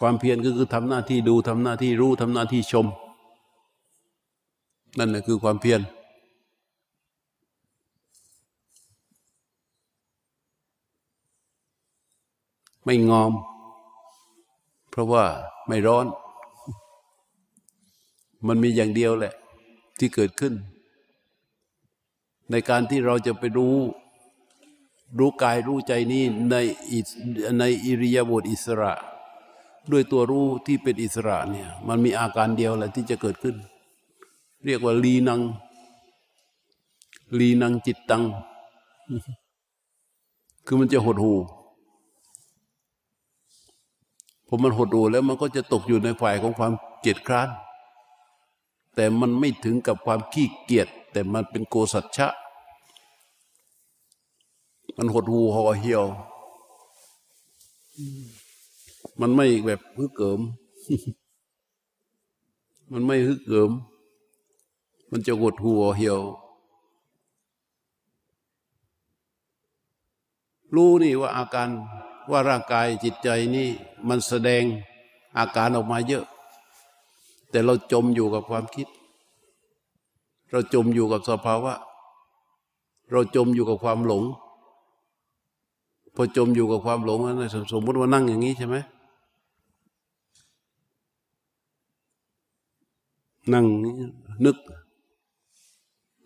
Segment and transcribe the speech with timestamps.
[0.00, 2.86] ความเพียรก็คือทำหน้าที่ดูทำหน้าที่รู้ทำหน้าที่ชม
[4.98, 5.80] นั่นแหละคือความเพียร
[12.84, 13.32] ไม่งอม
[14.90, 15.24] เพราะว่า
[15.66, 16.06] ไม่ร้อน
[18.46, 19.34] มันมีอย่างเดียวแหละ
[19.98, 20.54] ที่เกิดขึ้น
[22.50, 23.76] ในการที่เราจะไปรู้
[25.18, 26.54] รู้กายรู้ใจนี้ใน
[27.58, 28.92] ในอิริยาบถอิสระ
[29.92, 33.56] ด้วยตัวรู้ที่เป็นอิสระเนี่ยมันมีอาการเดียวแหละที่จะเกิดขึ้น
[34.64, 35.40] เรียกว่าลีนัง
[37.38, 38.24] ลีนังจิตตัง
[40.66, 41.34] คือมันจะหดหู
[44.46, 47.48] พอมันหดหูแล้วมันก็จะตกอยู่ในฝ่ายของความเกียจคร้าน
[48.94, 52.28] แต่มันไม่ถึงกับความขี้เกียจแต่มันเป็นโกสัจฉะ
[54.96, 56.04] มันหดหูห่อเหี่ยว
[59.20, 60.40] มันไม่แบบฮึกเกิม
[62.92, 63.70] มันไม่ฮึกเกิม
[65.10, 66.20] มันจะหดหูห่อเหี่ยว
[70.74, 71.68] รู้นี่ว่าอาการ
[72.30, 73.68] ว่าร่างกายจิตใจนี่
[74.08, 74.62] มันแสดง
[75.38, 76.24] อาการออกมาเยอะ
[77.50, 78.86] แต่เราจมอยู่กับความคิด
[80.50, 81.74] เราจมอยู่กับสภาวะ
[83.10, 84.22] เราจมอยู่กับความหลง
[86.14, 88.76] พอจมอยู่กับความหลงนั้นสมมติว่านั่งอย่างนี้ใช่ไหม
[93.52, 93.66] นั่ง
[94.44, 94.56] นึก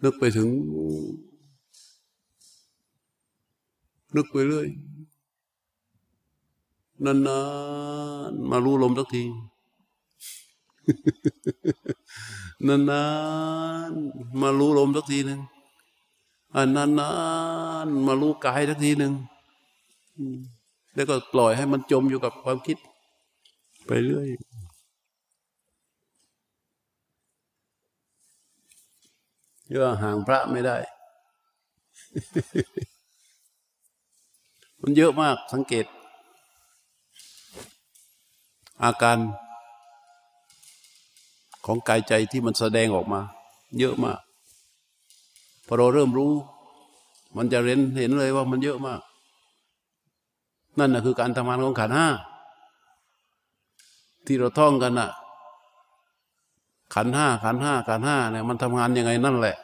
[0.02, 0.48] นึกไปถึง
[4.14, 4.68] นึกไปเรื่อย
[7.04, 7.40] นา
[8.30, 9.22] นๆมารู้ลมสักที
[12.66, 13.04] นา
[13.90, 15.40] นๆมารู้ลมสักทีหนึ่ง
[16.54, 17.10] อันนา
[17.84, 19.12] นๆมารู้กายสักทีหนึ่ง
[20.94, 22.76] แล้วก็ปล่อยให้มันจมอยู่กับความคิด
[23.86, 24.28] ไปเรื่อย
[29.72, 30.76] เยอะห่างพระไม่ได้
[34.80, 35.86] มันเยอะมากสังเกต
[38.82, 39.18] อาการ
[41.66, 43.20] ของกายใจที่มันแสดงออกมา
[43.78, 44.20] เยอะมาก
[45.66, 46.32] พอเราเริ่มรู้
[47.36, 49.00] มันจะเห็นเห็นเลยว่ามันเยอะมาก
[50.78, 52.08] นั่นนะคือการทำงานของขันห้า
[54.26, 55.10] ที่เราท่องกันน่ะ
[56.94, 59.56] ขันห้าขันห้าขันห้าเนี่ยมันทำงานยังไงนั่นแหละ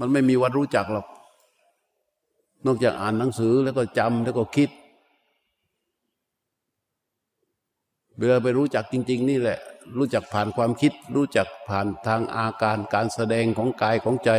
[0.00, 1.06] มันไม่มีวันรู้จักหรอก
[2.66, 4.70] นอกจากอ่านหนังสือแล้วก็จำแล้วก็คิด
[8.16, 9.58] เวลาไปรู้จักจริง ๆ นี่แหละ
[9.96, 14.30] รู้จักผ่านความคิด รู้จักผ่านทางอาการการแสดงของกายของใจ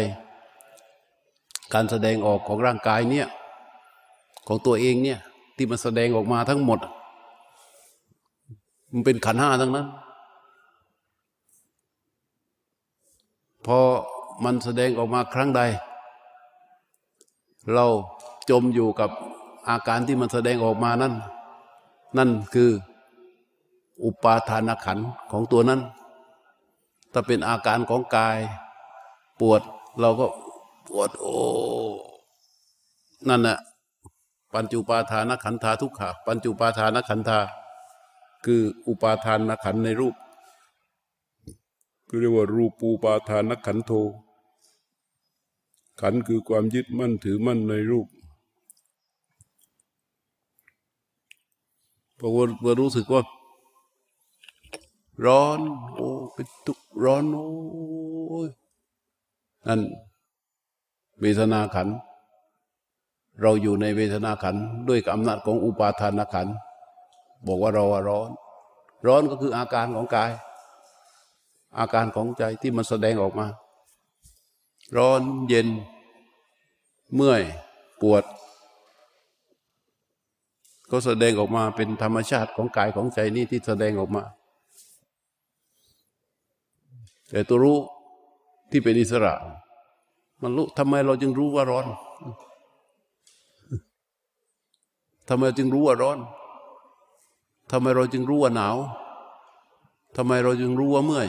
[1.73, 3.27] การแสดงออกของร่างกายเนี่ย
[4.47, 5.19] ของตัวเองเนี่ย
[5.55, 6.79] ที่มันแสดงออกมาทั้งหมด
[8.93, 9.87] มันเป็นขันห้าทั้งนั้น
[13.65, 13.79] พอ
[14.43, 15.61] มันแสดงออกมาครั้งใด
[17.73, 17.85] เรา
[18.49, 19.09] จมอยู่กับ
[19.69, 21.13] อาการที่มันแสดงออกมานั้น
[22.17, 22.69] นั่นคือ
[24.03, 24.99] อุปาทานขัน
[25.31, 25.81] ของตัวนั้น
[27.13, 28.37] ถ้าเป็นอาการของกาย
[29.39, 29.61] ปวด
[29.99, 30.25] เราก็
[30.89, 31.35] ปวดโอ้
[33.29, 33.57] นั่นน่ะ
[34.53, 37.39] ปัญจุปาทานขันธาทุกขะปัญจุปาทานขันธา
[38.45, 40.15] คืออุปาทานขันในรูป
[42.19, 43.91] เรียกว่ารูปูปาทานขันโท
[46.01, 48.07] ขันคือความยึดมั่นถือมั่นในรูป
[52.19, 53.21] พอว่ารู้สึกว่า
[55.25, 55.59] ร้อน
[55.95, 57.47] โอ้เป็นทุกร้อนโอ้
[58.47, 58.49] ย
[59.67, 59.81] นั่น
[61.21, 61.87] เวทนาขัน
[63.41, 64.55] เราอยู่ในเวทนาขัน
[64.87, 66.47] ด้วยอำนาจของอุปาทานขัน
[67.47, 68.29] บอกว่าเราร้อน
[69.07, 70.31] ร้อนก็คืออาการของกาย
[71.77, 73.47] อาการของใจที่มันแสดงออกมา
[74.97, 75.67] ร้อนเย็น
[77.15, 77.41] เมื่อย
[78.01, 78.23] ปวด
[80.91, 84.23] ก็แสดงออกมาเป็นธรรมชาติของกายของใจนี่ที่แสดงออกมา
[87.29, 87.77] แต่ตัวรู้
[88.71, 89.33] ที่เป็นอิสระ
[90.41, 91.87] มันรู้ทำไมเราจึงรู้ว่าร้อน
[95.27, 96.19] ทำไมจึงรู้ว่าร้อน
[97.71, 98.75] ทำไมเราจึงรู้ว่าหนาว
[100.15, 101.27] ทำไมเราจึงรู้ว่าเมื่อย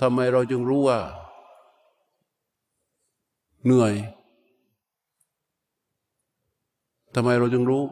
[0.00, 0.98] ทำไมเราจึงรู้ว่า
[3.64, 3.94] เหนื่อย
[7.14, 7.82] ทำไมเราจึงรู้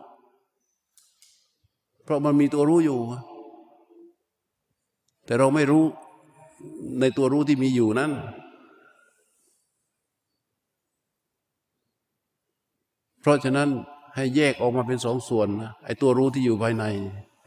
[2.05, 3.01] เพราะมันมีตัวรู้อยู่
[5.25, 5.85] แต่เราไม่รู้
[7.01, 8.12] ในตัวรู้ที่มีอยู่นั้น
[13.21, 13.69] เพราะฉะนั้น
[14.15, 16.85] ให้แยกออกมาเป็นสองส่วนนะไอ้ตัวรู้ที่อยู่ภายใน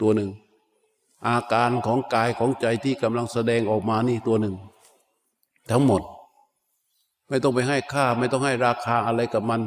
[0.01, 0.30] ตัวหนึ่ง
[1.25, 4.55] อาการของกายของใจที่กำลังแสดงออกมานี่ตัวหนึ่ง
[5.71, 6.01] ทั้งหมด
[7.29, 9.61] ไม่ต้องไปให้ค่าไม่ต้องให้ราคาอะไรกับมัน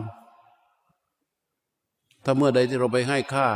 [2.24, 3.46] ถ้าเมื่อใดที่เราไปให้ค่า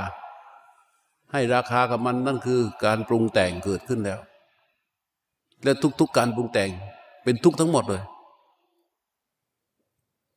[1.33, 4.21] ให้ราคากับมันนั่นคือการปรุงแต่งเกิดขึ้นแล้ว
[5.65, 6.71] และทุก ๆการปรุงแต่ง
[7.25, 8.03] เป็นทุกทั้งหมดเลย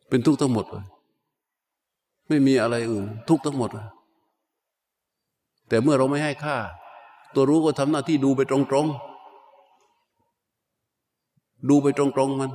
[0.09, 0.85] เป็นทุกทั้งหมดเลย
[2.27, 3.87] ไม่มีอะไรอื่น ทุกทั้งหมดเลย
[5.67, 6.57] แต่เมื่อเราไม่ให้ค่า
[7.33, 12.51] ตัวรู้ก็ทำหน้าที่ดูไปตรงๆ ดูไปตรงๆมัน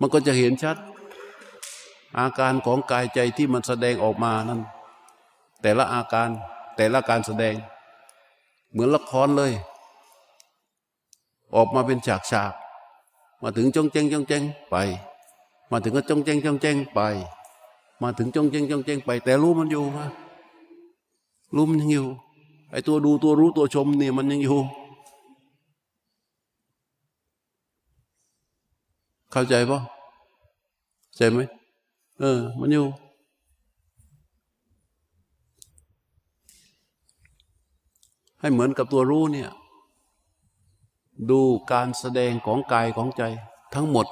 [0.00, 0.76] มันก็จะเห็นชัด
[2.18, 4.60] อาการของกายใจที่มันแสดงออกมานั้น
[5.62, 6.28] แต่ละอาการ
[6.76, 7.54] แต่ละการแสดง
[8.70, 9.52] เหมือนละครเลย
[11.54, 12.52] ออกมาเป็นฉากฉาก
[13.42, 14.76] มาถึงจ้องแจงจ้องแจงไป
[15.70, 17.00] มาถึงก็จ้องแจงจ้องแจงไป
[18.02, 20.06] มาถึงจ้องแจงจ้องแจงไป แต่รู้มันอยู่ฮะ
[21.54, 22.06] รู้มันยังอยู่
[22.72, 24.58] ไอ้ตัวดูตัวรู้ตัวชมเนี่ยมันยังอยู่
[29.32, 29.80] เข้าใจปะ
[31.16, 31.38] ใช่ไหม
[32.20, 32.86] เออ มันอยู่
[38.40, 39.50] ให้เหมือนกับตัวรู้เนี่ย
[41.30, 41.40] ดู
[41.72, 43.22] การแสดงของกายของใจ
[43.74, 44.06] ทั้งหมด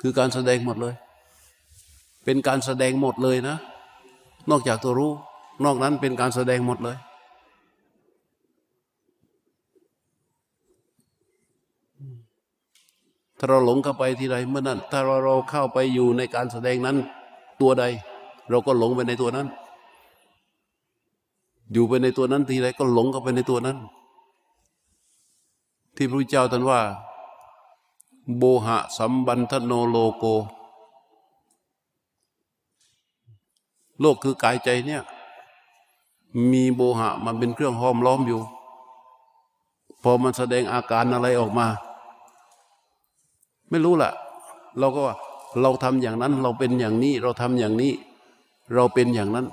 [0.00, 0.94] คือการแสดงหมดเลย
[2.24, 3.56] เป็นการแสดงหมดเลยนะ
[4.50, 5.12] นอกจากตัวรู้
[5.64, 6.96] นอกนั้นเป็นการแสดงหมดเลย
[13.42, 16.96] ถ้าเราหลงเข้าไปที่ใดเมื่อนั้น ถ้าเราเราเข้าไปอยู่ในการแสดงนั้น
[17.60, 17.84] ตัวใด
[18.50, 19.46] เราก็หลงไปในตัวนั้น
[21.72, 23.78] อยู่ไปในตัวนั้นทีไรก็หลงเข้าไปในตัวนั้น
[25.96, 26.80] ที่พระเจ้าตรัสว่า
[28.36, 30.24] โบหะสัมบันทโนโลโก
[34.00, 35.02] โลกคือกายใจเนี่ย
[36.52, 38.40] มีโบหะมันเป็นเครื่องห้อมล้อมอยู่
[40.02, 41.66] พอมันแสดงอาการอะไรออกมา
[43.70, 44.10] ไม่รู้ล่ะ
[44.78, 45.16] เราก็ว่า
[45.62, 47.92] เราทำอย่างนั้น เราเป็นอย่างนี้ เราทำอย่างนี้
[48.74, 49.46] เราเป็นอย่างนั้น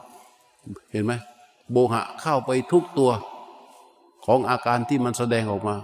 [0.92, 1.14] เห็นไหม
[1.72, 3.12] โบหะเข้าไปทุกตัว
[4.26, 5.76] ของอาการที่มันแสดงออกมา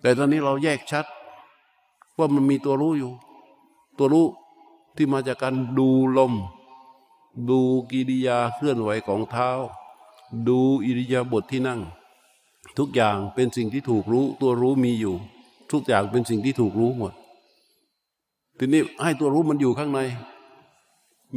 [0.00, 1.04] แต่ตอนนี้เราแยกชัด
[2.18, 3.12] ว่ามันมีตัวรู้อยู่
[3.98, 4.26] ตัวรู้
[4.96, 6.32] ที่มาจากการดูลม
[7.48, 9.48] ดูกิริยาเคลื่อนไหวของเท้า
[10.48, 11.80] ดูอิริยาบถทที่นั่ง
[12.78, 15.14] ทุกอย่างเป็นสิ่งที่ถูกรู้ ตัวรู้มีอยู่
[15.72, 17.12] ทุกอย่างเป็นสิ่งที่ถูกรู้หมด
[18.58, 20.00] ทีนี้ให้ตัวรู้มันอยู่ข้างใน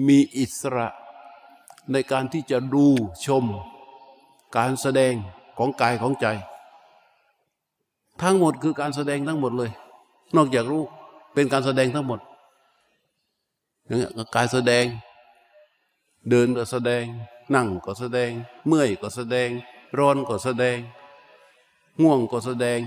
[0.07, 0.87] มีอิสระ
[1.91, 2.85] ในการที่จะดู
[3.25, 3.45] ชม
[4.57, 5.13] การแสดง
[5.57, 6.25] ของกายของใจ
[8.21, 9.71] ทั้งหมดคือการแสดงทั้งหมดเลย
[10.35, 10.83] นอกจากรู้
[11.33, 12.19] เป็นการแสดงทั้งหมด
[13.85, 14.85] อย่างนี้กายแสดง
[16.29, 17.03] เดินก็แสดง
[17.55, 18.31] นั่งก็แสดง
[18.67, 19.49] เมื่อยก็แสดง
[19.97, 20.77] ร้อนก็แสดง
[21.99, 22.79] ง่วงก็แสดง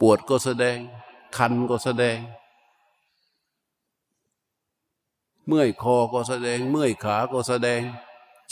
[0.00, 0.76] ปวดก็แสดง
[1.36, 2.18] คันก็แสดง
[5.46, 7.80] เมื่อยคอก็แสดง เมื่อยขาก็แสดง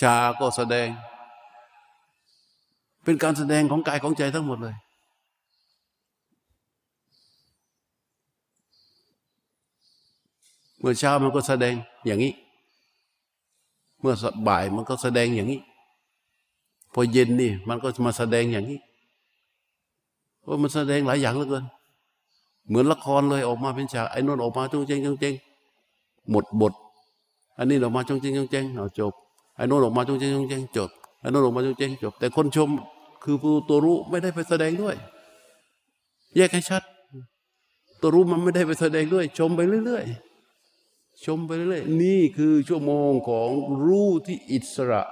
[0.00, 0.88] ชาก็แสดง
[3.04, 4.76] เป็นการแสดงของกายของใจทั้งหมดเลย
[10.78, 11.74] เมื่อเช้ามันก็แสดง
[12.06, 12.32] อย่างนี้
[14.00, 14.14] เมื่อ
[14.48, 15.60] บ่ายมันก็แสดงอย่างนี้
[16.92, 18.80] พอเย็นนี่ มันก็มาแสดงอย่างนี้
[20.46, 21.64] ว่ามันแสดงหลายอย่างเหลือเกิน
[22.68, 25.34] เหมือนละครเลยออกมาเป็นฉากไอ้นนออกมาจงเจงจงเจง
[26.30, 26.72] หมดบท
[27.58, 29.12] อันนี้ออกมาจงเจงจงเจงเอาจบ
[29.56, 30.90] ไอ้นนออกมาจงเจงจงเจงจบ
[31.20, 32.70] ไอ้นนออกมาจงเจงจบ แต่คนชม
[33.22, 34.96] คือผู้ตัวรู้ไม่ได้ไปแสดงด้วย
[36.36, 36.82] แยกให้ชัด
[38.00, 43.50] ตัวรู้มันไม่ได้ไปแสดงด้วย ชมไปเรื่อยๆชมไปเรื่อยๆนี่คือชั่วโมงของ
[43.84, 45.02] รู้ที่อิสระ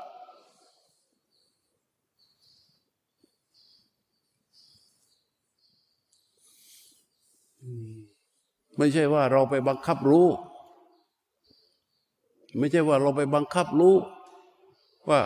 [8.76, 10.26] ไม่ใช่ว่าเราไปบังคับรู้
[12.58, 13.94] ไม่ใช่ว่าเราไปบังคับรู้
[15.08, 15.20] ว่า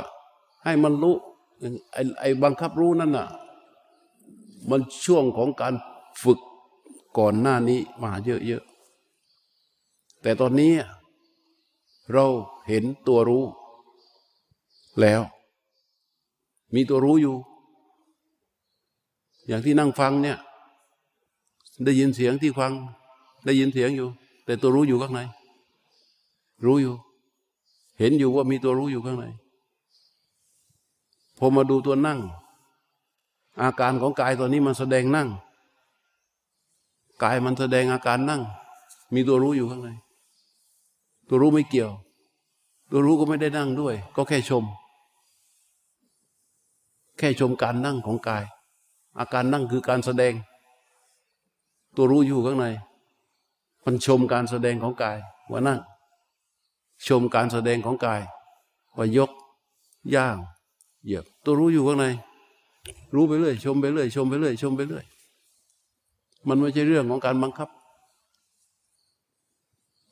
[0.65, 1.17] ให้มันรู้
[1.93, 3.29] ไอ้ไอ้บังคับรู้นั่นน่ะ
[4.71, 5.75] มันช่วงของการ
[6.23, 6.39] ฝึก
[7.19, 10.73] ก่อนหน้านี้มาเยอะๆ แต่ตอนนี้
[12.13, 12.27] เรา
[12.69, 13.45] เห็นตัวรู้
[15.01, 15.23] แล้ว
[16.75, 17.37] มีตัวรู้อยู่
[19.47, 20.39] อย่างที่นั่งฟังเนี่ย
[21.85, 22.73] ได้ยินเสียงที่ฟัง
[23.45, 24.09] ได้ยินเสียงอยู่
[24.45, 25.21] แต่ตัวรู้อยู่ข้างใน
[26.65, 26.95] รู้อยู่
[27.99, 29.25] เห็นอยู่ว่ามีตัวรู้อยู่ข้างใน
[31.39, 32.19] พอมาดูตัวนั่ง
[33.61, 35.29] อาการของกายตัวนี้มันแสดงนั่ง
[37.23, 38.43] กายมันแสดงอาการนั่ง
[39.15, 39.89] มีตัวรู้อยู่ข้างใน
[41.29, 41.93] ตัวรู้ไม่เกี่ยว
[42.91, 44.65] ตัวรู้ก็ไม่ได้นั่งด้วย ก็แค่ชม
[47.19, 48.45] แค่ชมการนั่งของกาย
[49.19, 50.35] อาการนั่งคือการแสดง
[51.97, 52.67] ตัวรู้อยู่ข้างใน
[53.85, 55.19] มันชมการแสดงของกาย
[55.51, 55.81] ว่านั่ง
[57.07, 58.21] ชมการแสดงของกาย
[58.97, 59.31] ว่ายก
[60.15, 60.37] ย่าง
[61.05, 62.07] เหยียบ ตัวรู้อยู่ข้างใน
[63.15, 65.05] รู้ไปเรื่อย ชมไปเรื่อย ชมไปเรื่อย ชมไปเรื่อย
[66.49, 67.69] มันไม่ใช่เรื่องของการบังคับ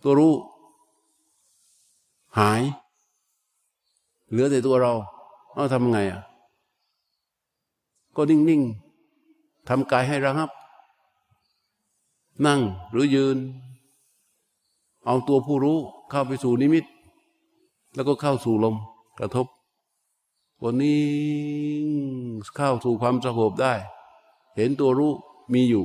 [0.02, 0.34] ตัวรู้
[2.38, 2.62] หาย
[4.30, 4.92] เหลือแต่ตัวเรา
[5.54, 6.22] เอาทำไงอะ
[8.16, 8.62] ก็นิ่ง
[9.14, 10.50] ๆทำกายให้ระงับ
[12.46, 13.38] นั่งหรือยืน
[15.06, 15.78] เอาตัวผู้รู้
[16.10, 16.84] เข้าไปสู่นิมิต
[17.94, 18.74] แล้วก็เข้าสู่ลม
[19.18, 19.46] กระทบ
[20.62, 21.00] วันนี้
[22.56, 23.74] เข้าสู่ความสงบได้
[24.56, 25.12] เห็นตัวรู้
[25.52, 25.84] มีอยู่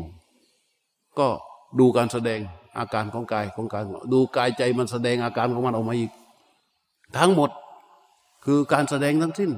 [1.19, 1.27] ก็
[1.79, 2.39] ดูการแสดง
[2.77, 3.83] อาการของกายของกาย
[4.13, 6.11] ดูกายใจมันแสดงอาการของมันออกมาอีก
[7.17, 7.49] ทั้งหมด
[8.45, 9.51] คือการแสดงทั้งสิ้น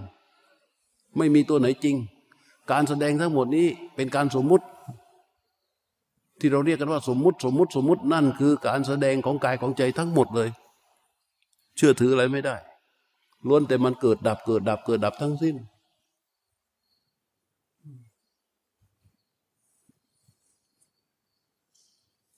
[1.17, 1.95] ไม่มีตัวไหนจริง
[2.71, 4.65] การแสดงทั้งหมดนี้เป็นการสมมุติ
[6.39, 10.49] ที่เราเรียกกันว่าสมมุติสมมุติสมมุตินั่นคือการแสดงของกายของใจทั้งหมดเลย
[11.75, 12.55] เชื่อถืออะไรไม่ได้
[13.47, 15.55] ล้วนแต่มันเกิดดับเกิดดับเกิดดับทั้งสิ้น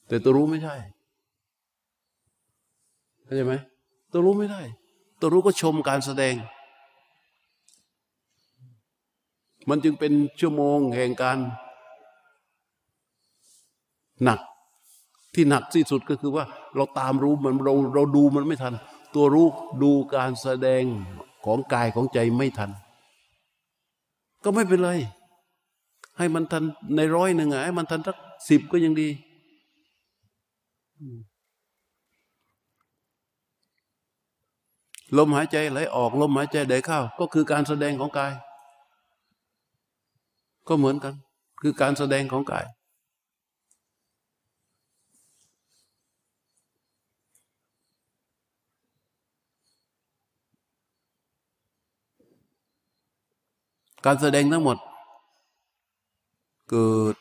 [0.08, 0.76] แต่ตัวรู้ไม่ใช่
[3.24, 3.54] เข้าใจไหม
[4.12, 4.62] ตัวรู้ไม่ได้
[5.20, 6.36] ตัวรู้ก็ชมการแสดง
[9.70, 11.38] มันจึงเป็นชั่วโมงแห่งการ
[14.24, 14.40] หนัก
[15.34, 16.46] ที่หนักที่สุดก็คือว่า
[16.76, 18.74] เราตามรู้มันเราเราดูมันไม่ทัน
[19.16, 19.48] ตัวรู้
[19.84, 20.84] ดูการแสดง
[21.46, 22.72] ของกายของใจไม่ทัน
[24.44, 24.92] ก็ไม่เป็นไร
[26.18, 26.64] ให้มันทัน
[26.96, 28.18] ในร้อยหนึ่งอะให้มันทันสัก
[28.50, 29.10] สิบก็ยังดี
[35.18, 38.34] ลมหายใจไหลออกลมหายใจไหลเข้าก็คือการแสดงของกาย
[40.68, 41.14] ก็เหมือนกัน
[41.62, 42.66] คือการแสดงของกาย
[54.10, 54.78] การแสดงทั้งหมด
[56.70, 57.16] เกิด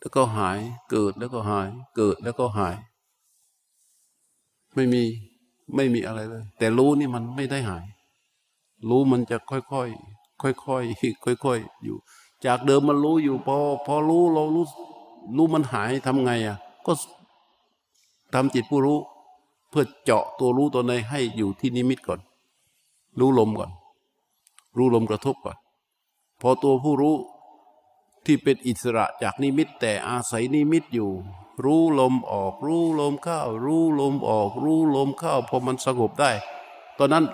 [0.00, 0.58] แล้วก็หาย
[0.90, 2.76] เกิดแล้วก็หาย เกิดแล้วก็หาย
[4.74, 5.02] ไม่มี
[5.76, 7.84] ไม่มีอะไรเลย แต่รู้นี่มันไม่ได้หาย
[8.88, 11.96] รู้มันจะค่อยๆค่อยๆค่อยๆอยู่
[12.46, 14.64] จากเดิมมันรู้อยู่ พอ พอรู้เรารู้
[15.36, 16.92] รู้มันหายทำไงอะ ก็
[18.34, 18.98] ทำจิตผู้รู้
[19.70, 22.20] เพื่อเจาะตัวรู้ตัวในให้อยู่ที่นิมิตก่อน
[23.20, 23.70] รู้ลมก่อน
[24.76, 25.56] รู้ลมกระทบก่อน
[26.40, 27.16] พอตัวผู้รู้
[28.24, 31.10] ที่เป็นอิสระจากนิมิตแต่อาศัยนิมิตอยู่
[31.64, 36.30] รู้ลมออก รู้ลมเข้า รู้ลมออก รู้ลมเข้าพอมันสงบได้
[36.98, 37.24] ตอนนั้น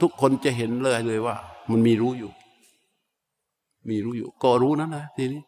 [0.00, 1.36] ทุกคนจะเห็นเลยเลยว่า
[1.70, 2.30] มันมีรู้อยู่
[3.88, 5.42] มีรู้อยู่ ก็รู้นั้นนะทีนี้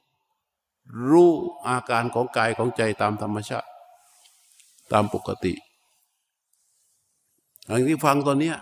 [1.11, 1.31] รู้
[1.69, 3.69] อาการของกายของใจตามธรรมชาติ
[4.93, 5.53] ตามปกติ
[7.67, 8.53] อย่างที่ฟังตอนนี้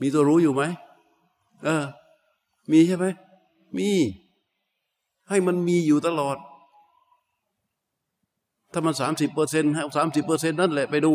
[0.00, 0.62] มีตัวรู้อยู่ไหม
[1.64, 1.84] เออ
[2.70, 3.06] มีใช่ไหม
[3.76, 3.90] มี
[5.28, 6.36] ให้มันมีอยู่ตลอด
[8.72, 11.12] ถ้ามันสามสิบเปอร์เซ็นต์ให้สามสิบเปอร์เซ็นต์นั่นแหละไปดู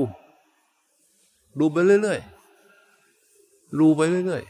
[1.59, 4.43] ดูไปเรื่อยๆดูไปเรื่อย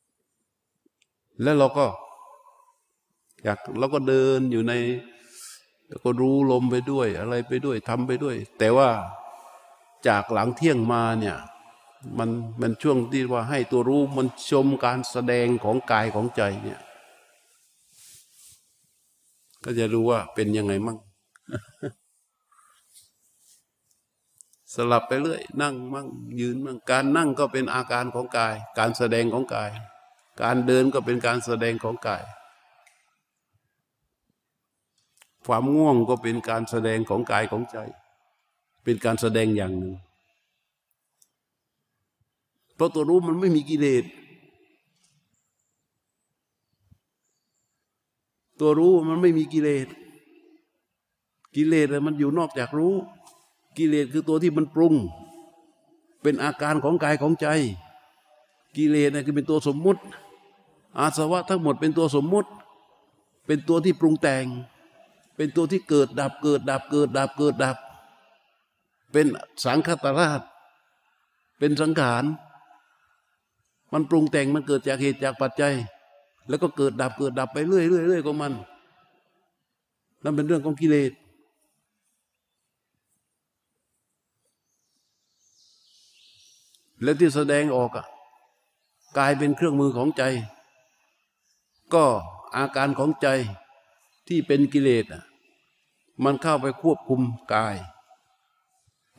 [0.00, 1.86] ๆ แล้วเราก็
[3.44, 4.72] อยากเราก็เดินอยู่ใน
[5.88, 8.88] แล้วก็รู้ลมไปด้วยอะไรไปด้วยทำไปด้วย แต่ว่า
[10.08, 11.36] จากหลังเที่ยงมาเนี่ย
[12.18, 12.30] มัน
[12.60, 16.80] มันช่วงที่ว่าให้ตัวรู้มันชมการแสดงของกายของใจเนี่ย
[19.64, 20.98] ก็จะรู้ว่าเป็นยังไงมั่ง
[24.74, 26.06] สลับไปเรื่อยนั่งมั่ง
[26.40, 29.70] ยืนมั่งการนั่งก็เป็นอาการของกาย การแสดงของกาย
[30.42, 32.22] การเดินก็เป็นการแสดงของกาย
[35.46, 37.76] ความง่วงก็เป็นการแสดงของกายของใจ
[38.84, 39.94] เป็นการแสดงอย่างหนึ่ง
[42.80, 44.04] เพราะตัวรู้มันไม่มีกิเลส
[48.60, 49.86] ตัวรู้มันไม่มีกิเลส
[51.54, 52.94] กิเลสมันอยู่นอกจากรู้
[53.76, 54.94] กิเลสคือตัวที่มันปรุง
[56.22, 57.46] เป็นอาการของกายของใจ
[58.76, 60.02] กิเลสนี่คือเป็นตัวสมมุติ
[60.98, 62.50] อาสวะทั้งหมดเป็นตัวสมมุติ
[63.46, 64.44] เป็นตัวที่ปรุงแต่ง
[65.36, 67.76] เป็นตัวที่เกิดดับเกิดดับเกิดดับเกิดดับ
[69.12, 69.26] เป็น
[69.64, 70.40] สังคตราช
[71.58, 72.24] เป็นสังขาร
[73.92, 75.74] มันปรุงแต่งมันเกิดจากเหตุจากปัจจัย
[76.48, 78.52] แล้วก็เกิดดับเกิดดับไปเรื่อยเรื่อยเรื่อยของมัน
[80.22, 81.12] นั่นเป็นเรื่องของกิเลส
[87.02, 88.06] แล้วที่แสดงออกอะ
[89.18, 90.22] กายเป็นเครื่องมือของใจ
[91.94, 92.04] ก็
[92.56, 93.28] อาการของใจ
[94.28, 95.22] ที่เป็นกิเลสอะ
[96.24, 97.20] มันเข้าไปควบคุม
[97.54, 97.76] กาย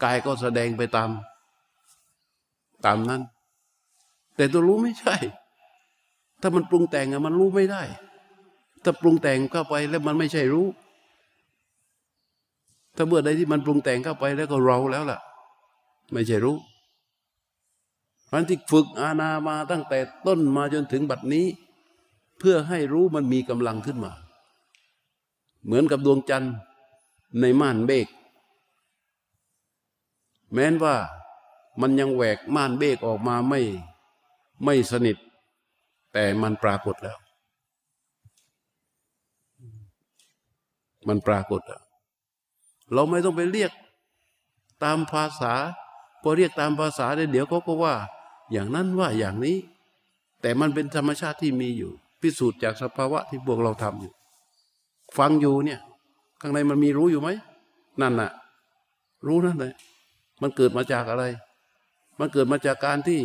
[0.04, 1.10] กายก็แสดงไปตาม
[2.86, 3.22] ตามนั้น
[4.36, 5.16] แต่ตัวรู้ไม่ใช่
[6.42, 7.84] ถ้ามันปรุงแต่งอะมันรู้ไม่ได้
[8.84, 10.68] ถ้าปรุงแต่งเข้าไปแล้วมันไม่ใช่รู้
[12.96, 15.20] ถ้าเมื่อใดที่มันปรุงแต่งเข้าไปแล้วก็เราแล้วล่ะ
[16.12, 16.58] ไม่ใช่รู้
[18.32, 21.46] พันที่ฝึกอาณามาตั้งแต่ต้นมาจนถึงบัดนี้
[22.40, 24.12] เพื่อให้รู้มันมีกำลังขึ้นมา
[25.66, 26.54] เหมือนกับดวงจันทร์
[27.40, 28.08] ในม่านเบก
[30.54, 30.96] แม้นว่า
[31.82, 33.62] มันยังแหวกม่านเบกออกมาไม่
[34.64, 35.18] ไม่สนิท
[36.14, 37.18] แต่มันปรากฏแล้ว
[41.08, 41.82] มันปรากฏแล้ว
[42.94, 43.72] เราไม่ต้องไปเรียก
[44.84, 45.54] ตามภาษา
[46.22, 47.96] พอเรียกตามภาษาเดี๋ยวเขาก็ว่า
[48.52, 49.58] อย่างนั้นว่าอย่างนี้
[50.42, 51.92] แต่มันเป็นธรรมชาติที่มีอยู่
[52.22, 54.14] พิสูจน์จากสภาวะที่พวกเราทำอยู่
[55.18, 55.80] ฟังอยู่เนี่ย
[56.42, 57.30] ข้างในมันมีรู้อยู่ไหม
[58.02, 58.32] นั่นน่ะ
[59.28, 59.74] รู้นั่นเลย
[60.42, 61.24] มันเกิดมาจากอะไร
[62.20, 63.20] มันเกิดมาจากการที่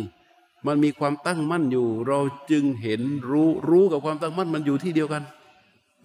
[0.65, 2.19] มันมีความตั้งมั่นอยู่ เรา
[2.51, 5.23] จึงเห็นรู้รู้กับความตั้งมั่นมันอยู่ที่เดียวกัน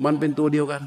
[0.04, 0.82] มันเป็นตัวเดียวกัน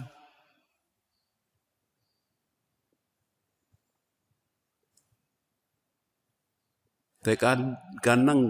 [7.23, 7.59] แต่การ
[8.05, 8.41] การนั่ง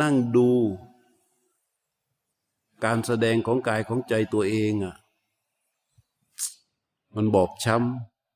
[0.00, 0.48] นั่งดู
[2.84, 4.96] การแสดงของกายของใจตัวเองอะ
[7.14, 7.76] มันบอบช้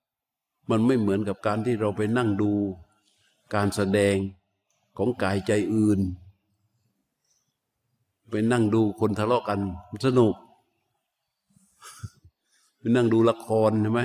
[0.06, 2.52] ำมันไม่เหมือนกับการที่เราไปนั่งดู
[3.54, 4.16] การแสดง
[4.98, 6.00] ของกายใจอื่น
[8.30, 9.60] ไปนั่งดูคนทะเลาะกัน
[10.04, 10.34] สนุก
[12.78, 14.00] ไปนั่งดูละครใช่ไหม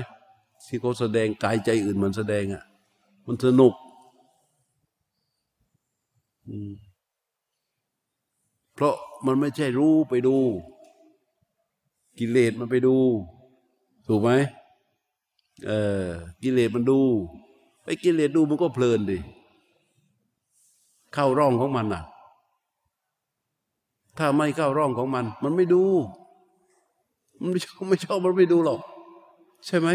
[0.66, 2.64] ที่เขาแสดงกายใจอื่นมันแสดงอะ
[3.28, 3.74] มันสนุก
[8.74, 10.38] เพราะมันไม่ใช่รู้ไปดู
[12.20, 12.96] กิเลสมันไปดู
[14.08, 14.30] ถูกไหม
[15.68, 15.72] เอ
[16.04, 16.08] อ
[16.44, 17.00] กิเลสมันดู
[17.84, 19.20] ไปกิเลสดูมันก็เพลินดิ
[21.14, 22.04] เข้าร่องของมันอะ
[24.18, 25.84] ถ้าไม่เข้าร่องของมัน มันไม่ดู
[27.42, 28.80] มันไม่ชอบไม่ชอบมันไม่ดูหรอก
[29.66, 29.90] ใช่ไหม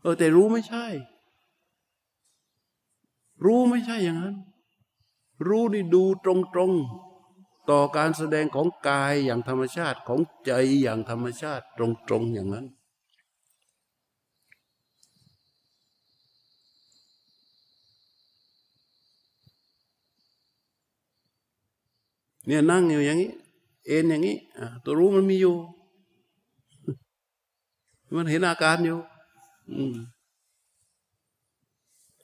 [0.00, 0.86] เออแต่รู้ไม่ใช่
[3.44, 4.36] รู้ไม่ใช่อย่างนั้น
[5.46, 6.26] รู้นี่ดูต
[6.58, 11.80] รงๆ ต่อการแสดงของกายอย่างธรรมชาติของใจอย่างธรรมชาติต
[12.12, 12.66] รงๆอย่างนั้น
[22.46, 23.32] เนี่ยนั่งอยู่อย่างนี้
[23.86, 24.36] เอ็นอย่างนี้
[24.84, 25.54] ตัวรู้มันมีอยู่
[28.16, 28.98] มันเห็นอาการอยู่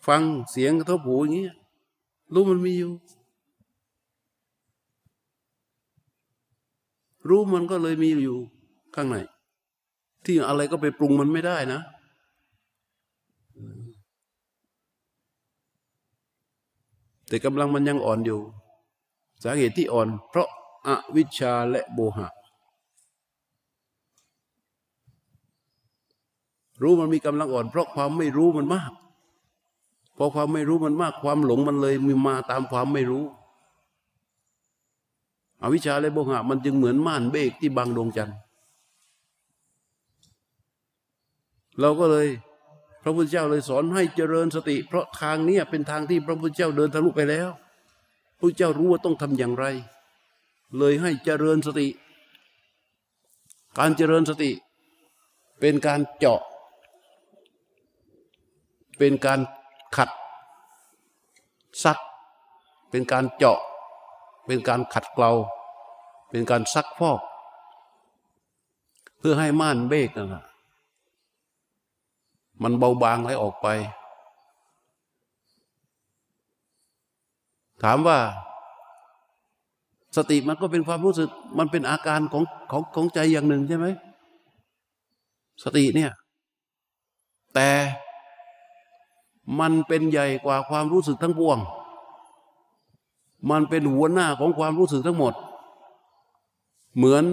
[0.06, 1.46] ฟังเสียงกระทบหูอย่างนี้
[2.35, 2.92] รู้มันมีอยู่
[7.28, 8.38] รู้มันก็เลยมีอยู่
[8.94, 9.16] ข้างใน
[10.24, 11.80] ที่อะไรก็ไปปรุงมันไม่ได้นะ
[17.28, 18.40] แต่กำลังมันยังอ่อนอยู่
[19.42, 20.48] สาเหตุที่อ่อน เพราะ
[20.87, 22.29] อาวิชชาและโบหะ
[26.83, 28.92] รู้มันมีกำลังอ่อน เพราะความไม่รู้มันมาก
[30.16, 33.24] พอความไม่รู้มันมาก ความหลงมันเลยมีมาตามความไม่รู้
[35.62, 38.37] อวิชชาและโมหะ มันจึงเหมือนม่านเบกที่บังดวงจันทร์
[41.81, 42.26] เราก็เลย
[43.03, 47.48] พระพุทธเจ้าเลยสอนให้เจริญสติ เพราะทางนี้เป็นทางที่พระพุทธเจ้าเดินทะลุไปแล้ว
[48.40, 49.64] พระเจ้ารู้ว่าต้องทำอย่างไร
[50.79, 51.88] เลยให้เจริญสติ
[53.79, 54.50] การเจริญสติ
[55.61, 56.40] เป็นการเจาะ
[58.98, 59.40] เป็นการ
[59.96, 60.11] ขัด
[61.85, 61.98] ซัก
[62.90, 63.59] เป็นการเจาะ
[64.46, 65.33] เป็นการขัดเกลา
[66.31, 67.20] เป็นการซักฟอก
[69.18, 70.44] เพื่อให้ม่านเบกนั่นแหะ
[72.62, 73.66] มันเบาบางไหลออกไป
[77.83, 78.19] ถามว่า
[80.16, 83.87] สติมันก็เป็นความรู้สึก มันเป็นอาการของของของใจอย่างหนึ่งใช่ไหม
[85.62, 86.11] สติเนี่ย
[87.55, 87.71] แต่
[89.61, 91.59] มันเป็นใหญ่กว่าความรู้สึกทั้งปวง
[93.51, 95.35] มันเป็นหัวหน้าของความรู้สึกทั้งหมด
[96.97, 97.25] เหมือน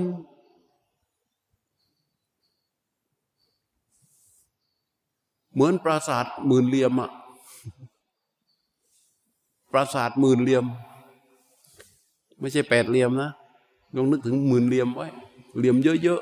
[5.54, 7.10] เหมือนปราสาทหมื่นเหลี่ยมอะ
[9.72, 10.66] ปราสาทหมื่นเหลี่ยม
[12.40, 13.32] ไม่ใช่แปดเหลี่ยมนะ
[13.96, 15.08] ลองนึกถึงหมื่นเหลี่ยมไว้
[15.58, 16.22] เหลี่ยมเยอะ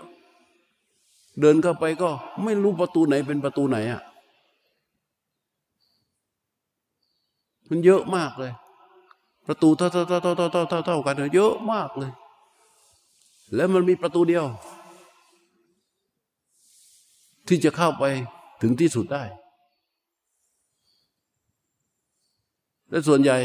[0.70, 2.10] ๆ เดินเข้าไปก็
[2.44, 4.02] ไม่รู้ประตูไหนเป็นประตูไหนอะ่ะ
[7.70, 8.52] มันเยอะมากเลย
[9.48, 12.12] ประตูเท่าๆเท่าเท่าๆท่าเท่าๆท่าเท่ากันเยอะมากเลย
[13.56, 14.46] แล้วมันมีประตูเดียว
[17.48, 18.04] ที่จะเข้าไป
[18.62, 19.24] ถึงที่สุดได้
[22.90, 23.38] และส่วนใหญ่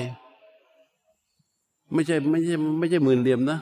[1.92, 3.58] ไม่ใช่ไม่ใช่ไม่ใช่หมื่นเหลี่ยมนะ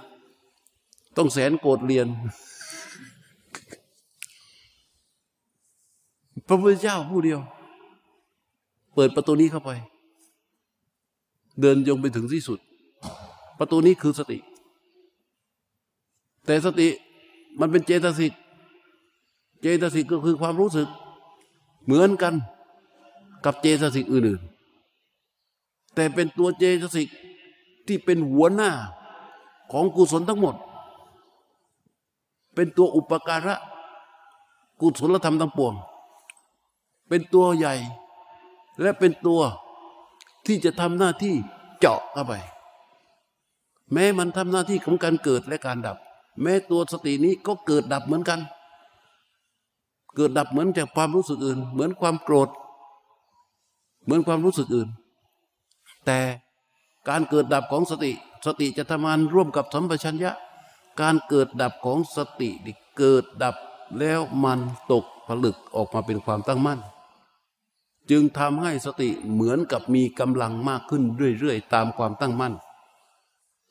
[1.16, 2.06] ต้องแสนโกดเรียน
[6.46, 7.40] พระพุทธเจ้าผู้เดียว
[8.94, 9.70] เปิดประตูนี้เข้าไป
[11.60, 12.58] เดินยงไปถึงที่สุด
[13.58, 14.38] ประตูนี้คือสติ
[16.46, 16.88] แต่สติ
[17.60, 18.32] มันเป็นเจตสิก
[19.60, 20.88] เจตสิกก็คือความรู้สึก
[21.84, 22.34] เหมือนกัน
[23.44, 24.57] กับเจตสิกอื่นๆ
[25.98, 27.08] แต่เป็นตัวเจตสิก
[27.86, 28.70] ที่เป็นหัวหน้า
[29.72, 30.54] ของกุศลทั้งหมด
[32.54, 33.54] เป็นตัวอุปการะ
[34.80, 35.74] กุศลธรรมทั้งปวง
[37.08, 37.74] เป็นตัวใหญ่
[38.80, 39.40] และเป็นตัว
[40.46, 41.34] ที่จะทำหน้าที่
[41.78, 42.32] เจาะเข้าไป
[43.92, 45.96] แม้มันทำหน้าที่ของการเกิดและการดับ
[46.42, 48.40] แม้ตัวสตินี้ก็เกิดดับเหมือนกัน
[50.16, 52.48] เกิดดับเหมือนจากความรู้สึกอื่น เหมือนความโกรธ
[54.04, 54.90] เหมือนความรู้สึกอื่น
[56.08, 56.20] แต่
[57.08, 58.12] การเกิดดับของสติ
[58.46, 60.32] สติจะทำงานร่วมกับสัมปชัญญะ
[61.00, 62.50] การเกิดดับของสติ
[62.98, 63.56] เกิดดับ
[63.98, 64.60] แล้วมัน
[64.92, 66.80] ตกผลึกออกมาเป็นความตั้งมั่น
[68.10, 71.02] จึงทำให้สติเหมือนกับมีกำลังมากขึ้น
[71.38, 72.54] เรื่อยๆ ตามความตั้งมั่น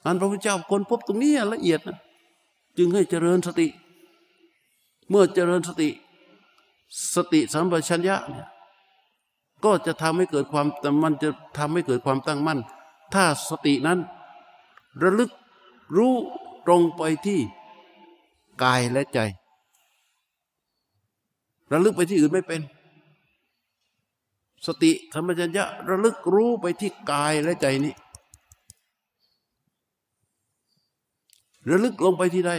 [0.06, 1.98] อันพระพุทธเจ้าคนพบตรงนี้ละเอียดนะ
[2.78, 3.68] จึงให้เจริญสติ
[5.10, 5.90] เมื่อเจริญสติ
[7.16, 8.48] สติสัมปชัญญะเนี่ย
[9.66, 12.60] ก็จะทำให้เกิดความแต่มันจะทำให้เกิดความตั้งมั่น
[13.14, 14.00] ถ้าสตินั้น
[15.04, 15.32] ระลึก
[15.98, 16.14] รู้
[16.66, 17.40] ตรงไปที่
[18.64, 19.20] กายและใจ
[21.72, 22.62] ระลึกไปที่อื่นไม่เป็น
[24.66, 27.94] สติธรรมจัญญะระลึกรู้ไปที่กายและใจนี้
[31.70, 32.52] ระลึกลงไปที่ใด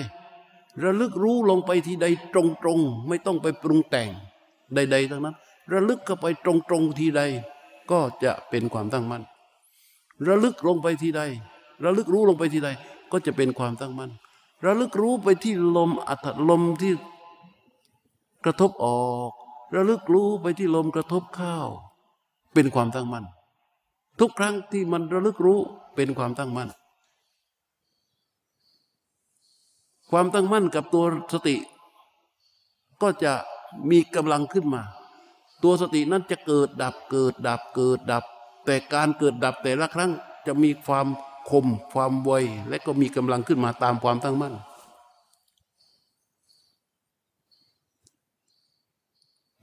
[0.84, 4.08] ระลึกรู้ลงไปที่ใดตรงๆ ไม่ต้องไปปรุงแต่ง
[4.74, 5.36] ใด ๆ ทั้งนั้น
[5.72, 7.22] ระลึกเข้าไปตรงๆทีใด
[7.90, 9.22] ก็จะเป็นความตั้งมั่น
[10.28, 11.22] ระลึกลงไปทีใด
[11.84, 12.68] ระลึกรู้ลงไปทีใด
[13.12, 14.10] ก็จะเป็นความตั้งมั่น
[14.64, 16.92] ระลึกรู้ไปที่ลมอัตลมที่
[18.44, 19.32] กระทบออก
[19.74, 21.56] ระลึกรู้ไปที่ลมกระทบเข้า
[22.54, 23.24] เป็นความตั้งมั่น
[24.20, 25.58] ทุกครั้งที่มันระลึกรู้
[25.94, 26.68] เป็นความตั้งมั่น
[30.10, 31.56] ความตั้งมั่นกับตัวสติ
[33.02, 33.32] ก็จะ
[33.90, 34.82] มีกำลังขึ้นมา
[35.62, 38.24] ตัวสตินั้นจะเกิดดับเกิดดับเกิดดับ
[38.64, 40.10] แต่การเกิดดับแต่ละครั้ง
[40.46, 41.06] จะมีความ
[41.50, 42.32] คมความไว
[42.68, 44.54] และก็มีกำลังขึ้นมาตามความตั้งมั่น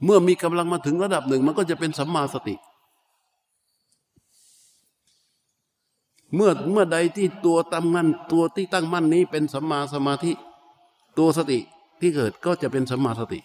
[0.04, 2.56] เมื่อมีกำลังมาถึงระดับหนึ่ง มันก็จะเป็นสัมมาสติ
[6.36, 10.32] เมื่อเมื่อใดที่ตัวตั้งมั่น ตัวที่ตั้งมั่นนี้เป็นสัมมาสมาธิ
[11.18, 11.60] ตัวสติ
[12.00, 13.40] ที่เกิดก็จะเป็นสัมมาสติ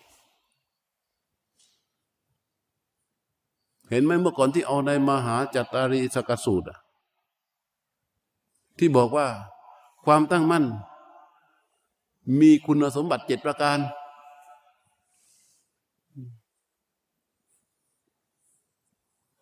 [3.90, 6.66] เห็นไหมเมื่อก่อนที่เอาในมหาจัตตารีสกสูตร
[8.78, 9.26] ที่บอกว่า
[10.04, 10.64] ความตั้งมั่น
[12.40, 13.78] มีคุณสมบัติเจ็ดประการ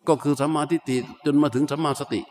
[0.07, 2.21] ก็คือสัมมาทิฏฐิจนมาถึงสัมมาสติ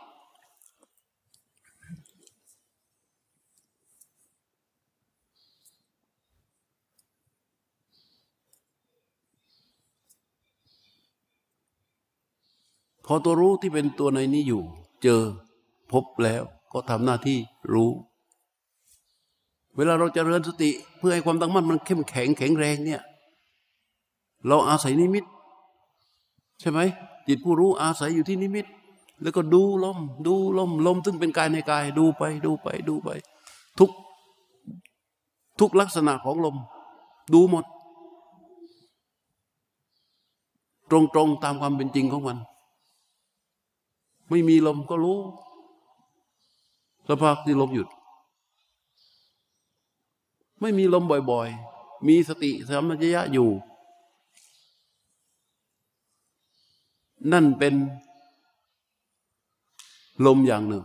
[13.11, 14.61] พอตัวรู้ที่เป็นตัวในนี้อยู่
[15.03, 15.21] เจอ
[15.91, 16.43] พบแล้ว
[16.73, 17.37] ก็ทำหน้าที่
[17.73, 17.89] รู้
[19.75, 23.01] เวลาเราจเจริญสติเพื่อให้ความตั้งมั่นมันเข้มแข็งแข็งแรงเนี่ย
[24.47, 25.25] เราอาศัยนิมิต
[26.59, 26.79] ใช่ไหม
[27.27, 28.65] จิตผู้รู้อาศัยอยู่ที่นิมิต
[29.21, 33.09] แล้วก็ดูลม ดูลมลมซึ่งเป็นกายในกาย ดูไปดูไปดูไป
[33.79, 33.89] ทุก
[35.59, 36.55] ทุกลักษณะของลม
[37.33, 37.65] ดูหมด
[40.91, 42.39] ตรงๆตามความเป็นจริงของมัน
[44.29, 45.19] ไม่มีลมก็รู้
[47.07, 47.87] สภาพที่ลมหยุด
[50.61, 53.49] ไม่มีลมบ่อยๆ มีสติสัมปชัญญะอยู่
[57.31, 57.73] นั่นเป็น
[60.25, 60.83] ลมอย่างหนึ่ง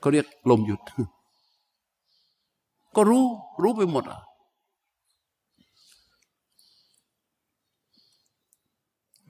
[0.00, 0.80] เขาเรียกลมหยุด
[2.96, 3.24] ก็รู้
[3.62, 4.20] รู้ไปหมดอะ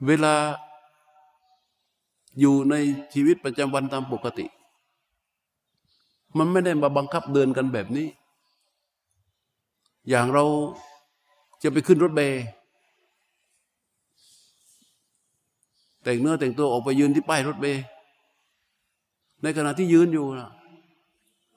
[0.07, 0.33] เวลา
[2.39, 2.75] อยู่ใน
[3.13, 4.45] ชีวิตประจำวันตามปกติ
[6.37, 8.07] มันไม่ได้มาบังคับเดินกันแบบนี้
[10.09, 10.45] อย่างเรา
[11.63, 12.41] จะไปขึ้นรถเบย์
[16.03, 17.81] แต่งเนื้อแต่งตัวออกไปยืนที่ป้ายรถเบย์
[19.43, 20.49] ในขณะที่ยืนอยู่นะ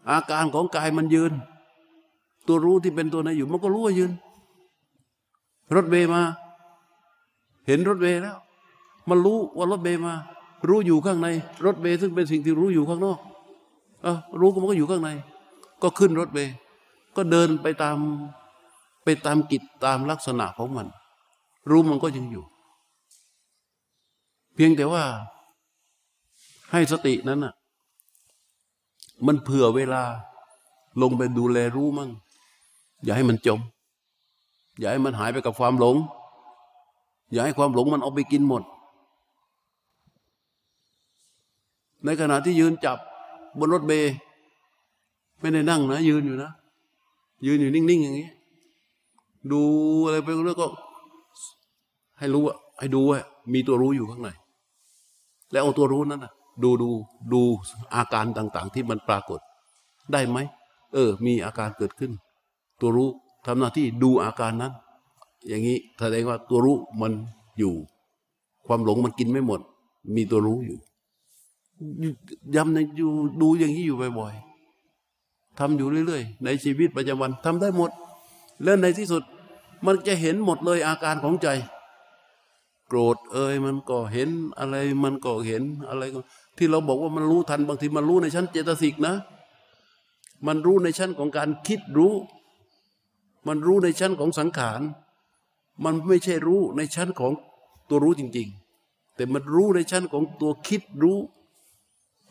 [0.08, 1.32] อาการของกายมันยืน
[2.46, 4.12] ตัวรู้ที่เป็นตัวไหนอยู่ มันก็รู้ว่ายืน
[5.74, 6.22] รถเบมา
[7.66, 8.38] เห็นรถเบแล้ว
[9.08, 10.14] มันรู้ว่ารถเบมา
[10.68, 11.28] รู้อยู่ข้างใน
[11.64, 13.18] รถเบซึ่งเป็นสิ่งที่รู้อยู่ข้างนอก
[14.04, 14.06] อ
[14.40, 15.10] รู้ก็มันก็อยู่ข้างใน
[15.82, 16.38] ก็ขึ้นรถเบ
[17.16, 17.96] ก็เดินไปตาม
[19.04, 20.86] ไปตามกิจตามลักษณะของมัน
[21.70, 22.44] รู้มันก็ยังอยู่
[24.54, 25.02] เพียงแต่ว่า
[26.70, 27.54] ให้สตินั้นน่ะ
[29.26, 30.02] มันเผื่อเวลา
[31.02, 32.10] ลงไปดูแลรู้มั่ง
[33.04, 33.60] อย่าให้มันจม
[34.78, 35.96] อย่าให้มันหายไปกับความหลง
[37.32, 38.62] อย่าให้ความหลงมันเอาไปกินหมด
[42.04, 42.98] ในขณะที่ยืนจับ
[43.58, 43.92] บนรถเบ
[45.40, 46.50] ไม่ได้นั่งนะ ยืนอยู่นะ
[47.46, 48.28] ยืนอยู่นิ่งๆอย่างนี้
[49.52, 49.60] ดู
[50.04, 50.66] อะไรไปแล้วก็
[52.18, 53.18] ให้รู้ว่าให้ดูว่า
[53.52, 54.28] มีตัวรู้อยู่ข้างใน
[55.50, 56.88] แล้วเอาตัวรู้นั้นนะดูดู
[57.32, 57.40] ดู
[57.94, 59.40] อาการต่าง ๆ ที่มันปรากฏ
[60.12, 60.38] ได้ไหม
[60.94, 62.12] เออ มีอาการเกิดขึ้น
[62.80, 63.08] ตัวรู้
[63.46, 64.72] ทำหน้าที่ดูอาการนั้น
[65.48, 67.12] อย่างนี้แสดงว่าตัวรู้มัน
[67.58, 67.74] อยู่
[68.66, 69.60] ความหลงมันกินไม่หมด
[70.16, 70.78] มีตัวรู้อยู่
[72.56, 77.90] ย้ำในอยู่ดูอย่างนี้อยู่บ่อยๆทำอยู่เรื่อยๆ ในชีวิตประจำวันทำได้หมด
[78.62, 79.22] แล้วในที่สุด
[79.86, 81.48] มันจะเห็นหมดเลยอาการของใจ
[82.88, 86.18] โกรธเอ่ยมันก็เห็นอะไรมันก็เห็นอะไรก็
[86.56, 89.14] ที่เราบอกว่ามันรู้ทันบางทีมันรู้ในชั้นเจตสิกนะ
[90.46, 92.14] มันรู้ในชั้นของการคิดรู้
[93.46, 94.80] มันรู้ในชั้นของสังขาร
[95.84, 97.32] มันไม่ใช่รู้ในชั้นของ
[97.88, 98.48] ตัวรู้จริง
[98.82, 101.18] ๆ แต่มันรู้ในชั้นของตัวคิดรู้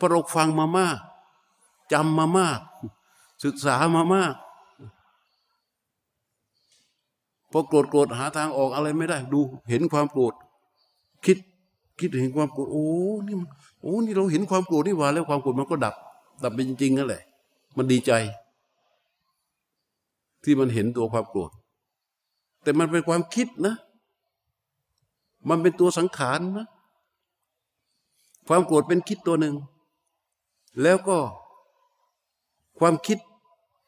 [0.02, 0.98] พราะเราฟังมามาก
[1.94, 2.60] จำมามาก
[3.44, 4.34] ศึกษามามาก
[7.52, 10.34] พอโกรธโกรธหาทางออกอะไรไม่ได้ ดู เห็นความโกรธ
[11.26, 11.38] คิด
[12.00, 12.86] คิดเห็นความโกรธโอ้
[13.28, 13.36] นี่
[13.82, 15.96] โอ้นี่เราเห็นความโกรธนี่หว่าแล้วความโกรธมันก็ดับ
[16.44, 17.22] ดับไปจริงๆนั่นแหละ
[17.78, 18.12] มันดีใจ
[20.44, 21.52] ที่มันเห็นตัวความโกรธ
[22.64, 23.76] แต่มันเป็นความคิดนะ
[25.50, 26.68] มันเป็นตัวสังขารนะ
[28.48, 29.56] ความโกรธเป็นคิดตัวหนึ่ง
[30.82, 31.20] แล้วก็
[32.80, 33.20] ความคิด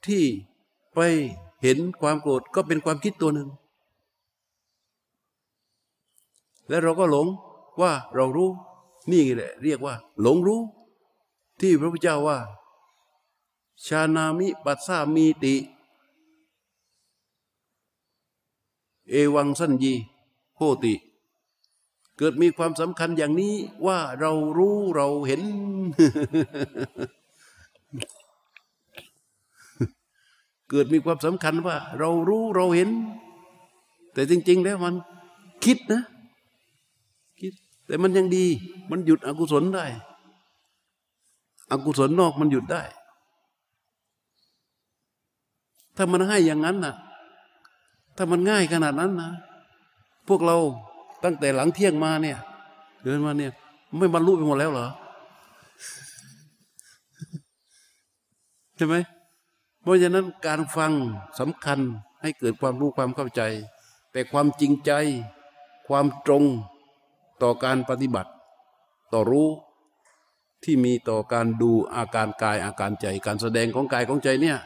[0.08, 0.24] ที่
[0.94, 1.00] ไป
[1.62, 3.50] เห็นความโกรธก็เป็นความคิดตัวหนึ่ง
[6.68, 7.28] แล้วเราก็หลง
[7.82, 8.50] ว่าเรารู้
[9.12, 10.62] นี่แหละเรียกว่า หลงรู้
[11.60, 12.38] ที่พระพุทธเจ้าว่า
[13.86, 15.56] ชานามิปัสสามีติ
[19.10, 19.94] เอวังสัญญี
[20.56, 20.94] โหติ
[22.18, 25.42] เกิดมีความสำคัญอย่างนี้ว่าเรารู้เราเห็น
[30.70, 32.90] เกิดมีความสำคัญว่า เรารู้เราเห็น
[34.14, 34.94] แต่จริง ๆ แล้วมัน
[35.66, 36.02] คิดนะ
[37.42, 37.54] คิด
[37.88, 38.46] แต่มันยังดี
[38.92, 39.86] มันหยุดอกุศลได้
[41.72, 42.84] อกุศลนอกมันหยุดได้
[45.96, 46.96] ถ้ามันให้อย่างนั้นนะ
[48.16, 49.32] ถ้ามันง่ายขนาดนั้นนะ
[50.28, 50.58] พวกเรา
[51.24, 52.38] ตั้งแต่หลังเที่ยงมาเนี่ย
[53.04, 53.52] เดินมาเนี่ย
[53.98, 54.88] ไม่บรรลุไปหมดแล้วเหรอ
[58.76, 58.96] ใช่ไหม
[59.82, 60.92] เพราะฉะนั้นการฟัง
[61.40, 61.80] สำคัญ
[62.22, 63.42] ให้เกิดความรู้ความเข้าใจ
[64.12, 64.92] แต่ความจริงใจ
[65.88, 66.44] ความตรง
[67.42, 68.32] ต่อการปฏิบัติ
[69.14, 69.48] ต่อรู้
[70.64, 74.58] ที่มีต่อการดูอาการกายอาการใจ การแสดงของกายของใจเนี่ย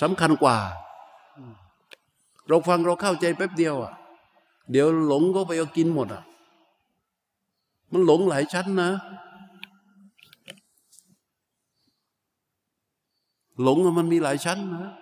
[0.00, 0.56] สำคัญกว่า
[2.48, 3.92] เราฟังเราเข้าใจแป๊บเดียวอะ
[4.70, 6.22] เดี๋ยวหลงก็ไปเอากินหมดอะ
[7.92, 8.90] มันหลงหลายชั้นนะ
[13.62, 14.92] หลงมันมีหลายชั้นนะ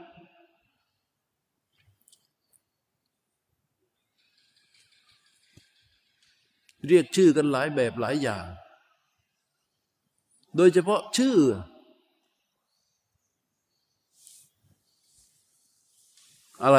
[6.86, 8.44] เรียกชื่อกันหลายแบบหลายอย่าง
[10.56, 11.36] โดยเฉพาะชื่อ
[16.64, 16.78] อะไร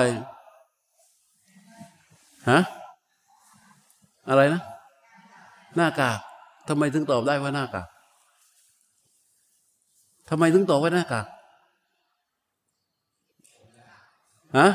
[2.50, 2.60] ฮะ
[4.30, 4.62] อะไรนะ
[5.76, 6.20] หน้ากาก
[6.68, 7.88] ทำไมถึงตอบได้ว่าหน้ากาก
[10.30, 11.26] ทำไมถึงตอบว่าหน้ากาก
[14.58, 14.70] ฮะ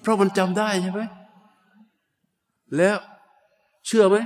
[0.00, 1.00] เพราะมันจำได้ใช่ไหม
[2.76, 2.96] แล้ว
[3.86, 4.16] เชื่อไหม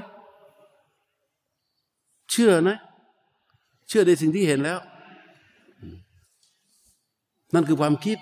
[2.30, 2.78] เชื่อนะ
[3.88, 4.78] เชื่อในสิ่งที่เห็นแล้ว
[7.54, 8.18] นั่นคือความคิด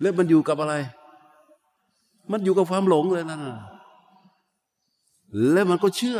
[0.00, 0.74] แล้วมันอยู่กับอะไร
[2.30, 3.42] มันอยู่กับความหลงเลยนั่น
[5.52, 6.18] แล้วมันก็เชื่อ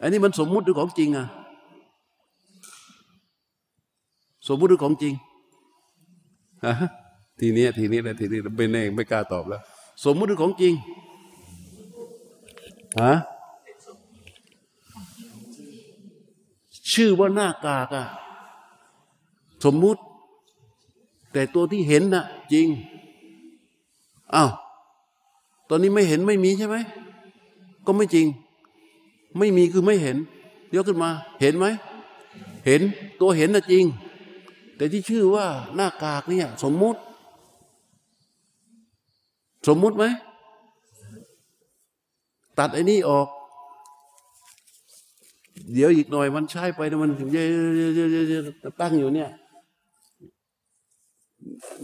[0.00, 1.26] อันนี้มันสมมุติหรือของจริงอะ
[4.48, 5.14] สมมุติหรือของจริง
[6.64, 6.74] ฮะ
[7.40, 9.62] ทีเนี้ยทีนี้แหละทีนี้ไม่แน่ไม่กล้าตอบแล้ว
[10.04, 10.72] สมมุติหรือของจริง
[13.02, 13.14] ฮะ
[16.92, 18.06] ชื่อว่าหน้ากากอะ
[19.64, 20.02] สมมุติ
[21.32, 22.66] แต่ตัวที่เห็นน่ะ จริง
[24.34, 24.50] อ้าว
[25.68, 26.76] ตอนนี้ไม่เห็นไม่มีใช่ไหม
[27.86, 28.26] ก็ไม่จริง
[29.38, 30.16] ไม่มีคือไม่เห็น
[30.74, 31.66] ยกขึ้นมา เห็นไหม
[32.66, 32.80] เห็น
[33.20, 33.84] ตัวเห็นน่ะจริง
[34.76, 37.00] แต่ที่ชื่อว่าหน้ากากเนี่ยสมมุติ
[39.68, 40.04] สมมุติไหม
[42.58, 43.28] ตัดไอ้นี่ออก
[45.70, 49.30] เดี๋ยวอีกหน่อยมันใช้ไปนะมันเยอะๆตั้งอยู่เนี่ย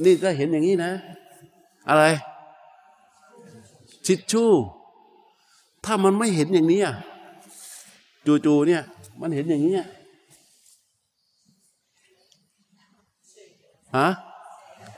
[0.05, 0.91] นี่ก็เห็นอย่างนี้นะ
[1.89, 2.05] อะไร
[4.07, 4.51] ชิดชู่
[5.85, 6.95] ถ้ามันไม่เห็นอย่างนี้อะ
[8.47, 8.83] จู่ๆเนี่ย
[9.21, 9.87] มันเห็นอย่างนี้อะ
[13.97, 14.09] ฮะ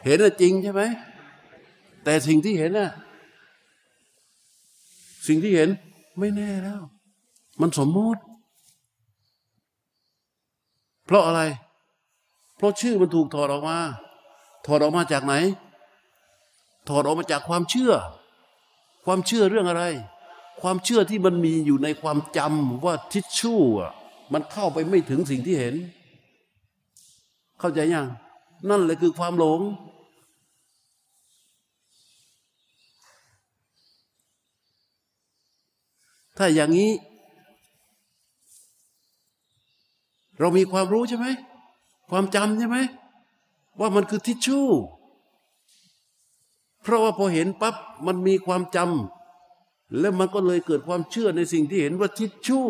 [0.05, 0.83] เห็นอะจริงใช่ไหม
[2.05, 2.91] แต่สิ่งที่เห็นน่ะ
[5.27, 5.69] สิ่งที่เห็น
[6.19, 6.83] ไม่แน่แล้ว
[7.61, 8.23] มันสมมติ
[11.11, 11.43] เพราะอะไร
[12.57, 13.79] เพราะชื่อมันถูกถอดออกมา
[14.67, 15.35] ถอดออกมาจากไหน
[16.89, 17.93] ถอดออกมาจากความเชื่อ
[19.05, 19.85] ความเชื่อเรื่องอะไร
[20.61, 23.93] ความเชื่อที่มันมีอยู่ในความจำว่าทิชชู่อะ
[24.33, 25.75] มันเข้าไปไม่ถึงสิ่งที่เห็น
[27.59, 28.07] เข้าใจยัง
[28.69, 29.61] นั่นแหละคือความหลง
[36.37, 36.91] ถ้าอย่างนี้
[40.41, 41.27] เรามีความรู้ใช่ไหม
[42.11, 42.79] ความจำใช่ไหม
[43.81, 44.67] ว่ามันคือทิชชู่
[46.83, 47.75] เพราะว่าพอเห็นปั๊บ
[48.07, 52.67] มันมีความจำแล้วมันก็เลยเกิดความเชื่อในสิ่งที่เห็นว่าทิชชู่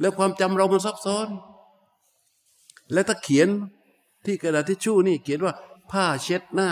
[0.00, 1.28] แล้วความจำเรามันซับซ้อน
[2.92, 3.48] และถ้าเขียน
[4.24, 5.54] ที่กระดาษทิชชู่นี่เขียนว่า
[5.90, 6.68] ผ้าเช็ดหน้า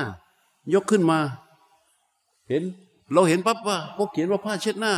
[0.75, 1.19] ยกขึ้นมา
[2.49, 2.63] เห็น
[3.13, 4.93] เราเห็นปั๊บว่าพอเขียนว่าผ้าเช็ดหน้า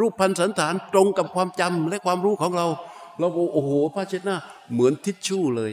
[0.00, 2.66] รูปพันสันฐานตรงกับความจำและความรู้ของเรา
[3.18, 4.36] เราโอ้โหผ้าเช็ดหน้า
[4.72, 5.72] เหมือนทิชชู่เลย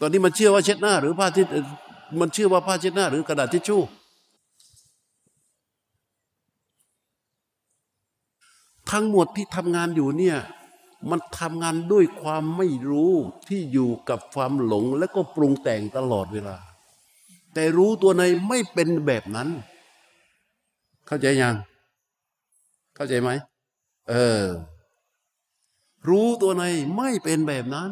[0.00, 1.44] ตอนนี้มันเชื่อว่าเช็ดหน้า หรือผ้าที่
[2.20, 3.80] มันเชื่อว่าผ้าเช็ดหน้า หรือกระดาษทิชชู่
[8.90, 10.38] ทั้งหมดที่ทำงานอยู่เนี่ย
[11.10, 13.12] มันทำงานด้วยความไม่รู้
[13.48, 16.56] ที่อยู่กับความหลง และก็ปรุงแต่งตลอดเวลา
[17.54, 19.48] แต่รู้ตัวในไม่เป็นแบบนั้น
[21.06, 21.54] เข้าใจยัง
[23.02, 23.32] เข้าใจไหม
[24.10, 24.44] เออ
[26.08, 26.64] รู้ตัวใน
[26.96, 27.90] ไม่เป็นแบบนั้น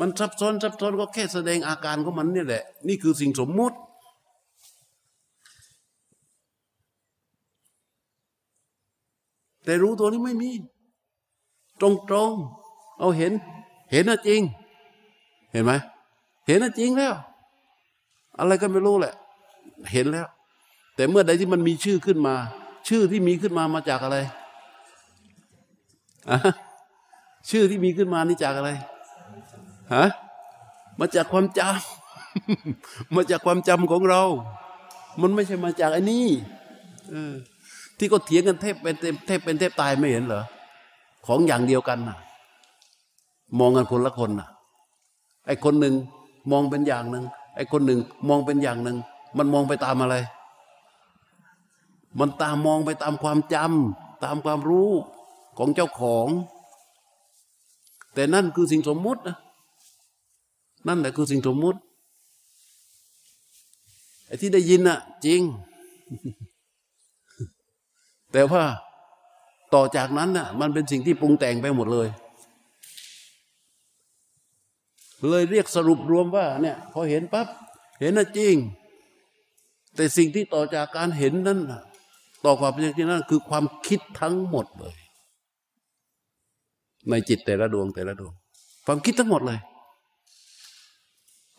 [0.00, 3.76] มันซับซ้อนซับซ้อนก็แค่แสดงอาการของมันนี่แหละ นี่คือสิ่งสมมุติ
[9.64, 10.50] แต่รู้ตัวนี้ไม่มี
[11.80, 13.32] ตรงตรงๆเอาเห็น
[13.92, 14.40] เห็นนะจริง
[15.52, 15.72] เห็นไหม
[16.46, 17.14] เห็นนะจริงแล้ว
[18.38, 19.14] อะไรก็ไม่รู้แหละ
[19.94, 20.28] เห็นแล้ว
[20.98, 22.34] แต่เมื่อใดที่มันมีชื่อขึ้นมา
[22.88, 24.16] ชื่อที่มีขึ้นมามาจากอะไร
[26.30, 26.38] อะ
[27.50, 28.70] ชื่อที่มีขึ้นมานี่จากอะไร
[29.94, 30.04] ฮะ
[31.00, 34.22] มาจากความจำมาจากความจำของเรา
[35.20, 36.26] มันไม่ใช่มาจากไอ้นี่
[37.98, 38.94] ที่ก็เถียงกันเทพเป็น
[39.26, 40.42] เทพเป็นเทพตายไม่เห็นเหรอ
[41.26, 42.16] ของอย่างเดียวกันน่ะ
[43.58, 44.48] มองกันคนละคนน่ะ
[45.46, 45.94] ไอ้คนหนึ่ง
[46.52, 47.24] มองเป็นอย่างหนึ่ง
[47.56, 48.96] ไอ้คนหนึ่งมองเป็นอย่างหนึ่ง
[49.38, 50.16] มันมองไปตามอะไร
[52.18, 54.90] มันตามมองไปตามความจำตามความรู้
[55.58, 56.28] ของเจ้าของ
[58.14, 59.36] แต่นั่นคือสิ่งสมมุตินะ
[60.88, 61.78] นั่นแหละคือสิ่งสมมุติ
[64.26, 65.40] ไอ้ที่ได้ยินน่ะ จริง
[68.32, 68.64] แต่ว่า
[69.74, 72.08] ต่อจากนั้นน่ะ มันเป็นสิ่งที่ปรุงแต่งไปหมดเลย
[75.28, 77.46] เลยเรียกสรุปรวมว่า เนี่ย พอเห็นปั๊บ
[78.00, 78.54] เห็นน่ะจริง
[79.96, 81.82] แต่สิ่งที่ต่อจากการเห็นนั้นน่ะ
[82.44, 84.96] ต่อความเป็นจริงนั้นคือความคิดทั้งหมดเลย
[87.10, 88.32] ในจิตแต่ละดวงแต่ละดวง
[88.86, 89.58] ความคิดทั้งหมดเลย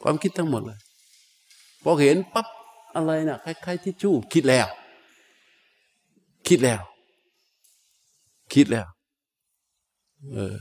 [0.04, 0.80] ความคิดทั้งหมดเลย
[1.84, 2.48] พอเห็นปั๊บ
[2.96, 4.68] อะไรนะ่ะคล้ายๆทิชชู่คิดแล้ว
[6.48, 6.82] คิดแล้ว
[8.54, 8.88] คิดแล้ว
[10.34, 10.56] เออ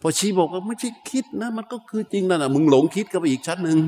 [0.00, 3.78] พอชี้บอกว่าไม่ใช่คิดนะ มันก็คือจริงนั่นน่ะมึงหลงคิดก็ไปอีกชั้นหนึ่ง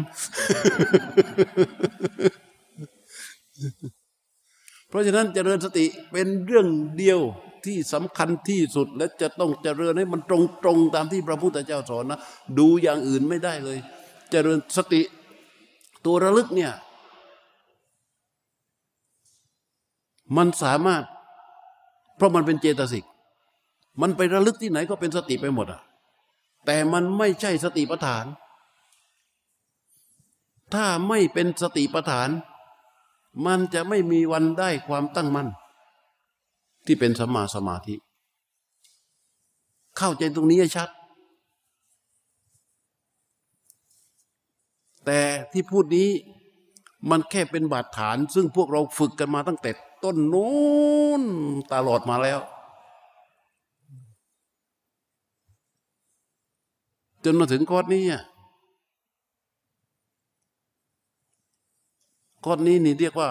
[4.88, 6.66] เพราะฉะนั้นเจริญสติเป็นเรื่อง
[6.98, 7.20] เดียว
[7.66, 10.32] ที่สำคัญที่สุดและจะต้องเจริญให้มันต
[10.66, 12.20] รงๆตามที่พระพุทธเจ้าสอนนะ
[12.58, 13.78] ดูอย่างอื่นไม่ได้เลย
[14.30, 15.02] เจริญสติ
[16.06, 16.72] ตัวระลึกเนี่ย
[20.36, 21.04] มันสามารถ
[22.16, 23.04] เพราะมันเป็นเจตสิก
[24.00, 25.80] มันไประลึกที่ไหนก็เป็นสติไปหมดอะ
[26.66, 28.24] แต่มันไม่ใช่สติปัฏฐาน
[30.74, 32.28] ถ้าไม่เป็นสติปัฏฐาน
[33.46, 35.48] มันจะไม่มีวันได้ความตั้งมั่น
[36.86, 37.94] ที่เป็นสัมมาสมาธิ
[39.96, 40.88] เข้าใจตรงนี้ให้ชัด
[45.04, 45.20] แต่
[45.52, 46.08] ที่พูดนี้
[47.10, 49.70] มันแค่เป็นบาดฐาน ซึ่งพวกเราฝึกกันมาตั้งแต่
[50.04, 51.22] ต้นนู้น
[51.72, 52.40] ตลอดมาแล้ว
[57.24, 58.22] จนมาถึงข้อนี้อะ
[62.44, 63.30] ข้อนี้นี่เรียกว่า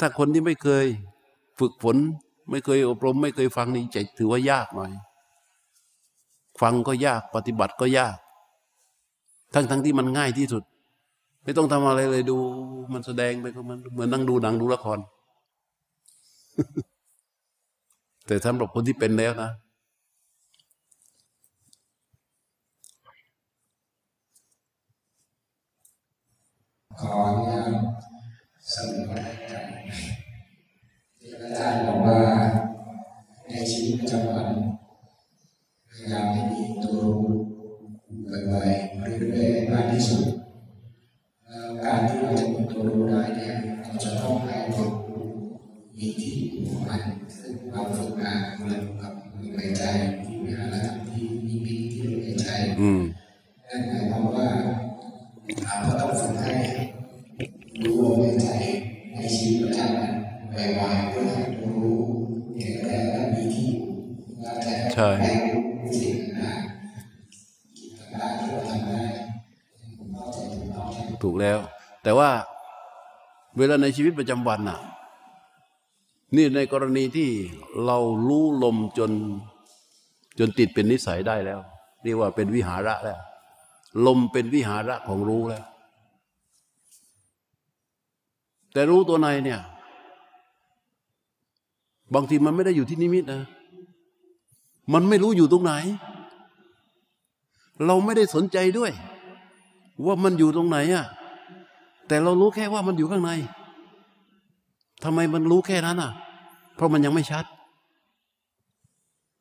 [0.00, 0.86] ถ้าคนที่ไม่เคย
[1.58, 1.96] ฝึกฝน
[2.50, 4.92] ไม่เคยอบรม ไม่เคยฟังนี่จะถือว่ายากหน่อย
[6.60, 8.16] ฟังก็ยากปฏิบัติก็ยาก
[9.54, 10.62] ทั้งทั้งที่มันง่ายที่สุด
[11.44, 12.36] ไม่ต้องทำอะไรเลยดู
[12.92, 14.98] มันแสดงไปก็มันเหมือนนั่งดูหนังดูละคร
[18.26, 19.50] แต่สำหรับคนที่เป็นแล้วนะ
[27.00, 27.72] ขออนุญาต
[28.72, 29.68] สรุปรายการ
[31.20, 32.18] ที่อาจารย์บอกว่า
[33.48, 34.48] ในชีวิตประจำวัน
[35.90, 37.22] พยายามให้มีตัวรู้
[38.50, 40.24] บ่อยๆเรื่อยๆมากที่สุด
[73.58, 74.78] เวลาในชีวิตประจำวันน่ะ
[76.36, 77.30] นี่ในกรณีที่
[77.86, 77.98] เรา
[78.28, 79.10] รู้ลมจน
[80.38, 81.60] จนติดเป็นนิสัยได้แล้ว
[82.02, 83.18] เรียกว่าเป็นวิหาระแล้ว
[84.06, 85.64] ลมเป็นวิหาระของรู้แล้ว
[88.72, 89.60] แต่รู้ตัวในเนี่ย
[92.14, 93.42] บางทีมันไม่ได้อยู่ที่นิมิตนะ
[94.92, 95.72] มันไม่รู้อยู่ตรงไหน
[97.86, 98.92] เราไม่ได้สนใจด้วย
[100.04, 101.06] ว่ามันอยู่ตรงไหนอะ
[102.08, 103.30] แต่เรารู้แค่ว่ามันอยู่ข้างใน
[105.04, 106.12] ทำไมมันรู้แค่นั้นอะ
[106.76, 107.44] เพราะมันยังไม่ชัด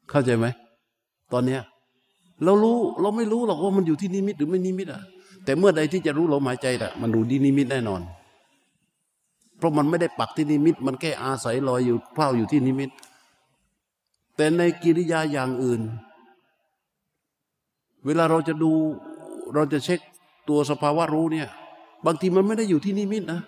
[0.09, 0.45] เข้าใจไหม
[1.33, 1.61] ตอนเนี้ย
[2.43, 5.01] เรารู้เราไม่รู้หรอกว่ามันอยู่ที่นิมิตหรือไม่นิมิตอะ
[5.45, 8.01] แต่เมื่อใดที่จะรู้ลมหายใจอะ มันดูที่นิมิตแน่นอน
[9.57, 12.89] เพราะมันไม่ได้ปักที่นิมิต มันแค่อาศัยลอยอยู่เฝ้าอยู่ที่นิมิต
[14.35, 15.81] แต่ในกิริยาอย่างอื่น
[18.05, 18.71] เวลาเราจะดู
[19.53, 19.99] เราจะเช็ค
[20.49, 21.49] ตัวสภาวะรู้เนี่ย
[22.05, 23.41] บางทีมันไม่ได้อยู่ที่นิมิตนะ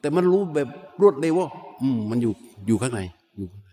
[0.00, 0.68] แต่มันรู้แบบ
[1.00, 1.48] รวดเร็วว่า
[1.82, 2.32] อืม มันอยู่
[2.66, 3.00] อยู่ข้างใน
[3.36, 3.70] อยู่ข้างใน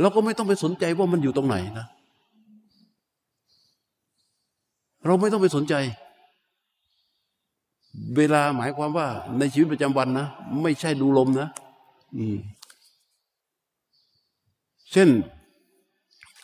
[0.00, 1.86] เราก็ไม่ต้องไปสนใจว่ามันอยู่ตรงไหนนะ
[5.06, 5.74] เราไม่ต้องไปสนใจ
[8.16, 9.06] เวลาหมายความว่า
[9.38, 10.26] ในชีวิตประจำวันนะ
[10.62, 11.48] ไม่ใช่ดูลมนะ
[12.16, 12.36] อืม
[14.92, 15.08] เช่น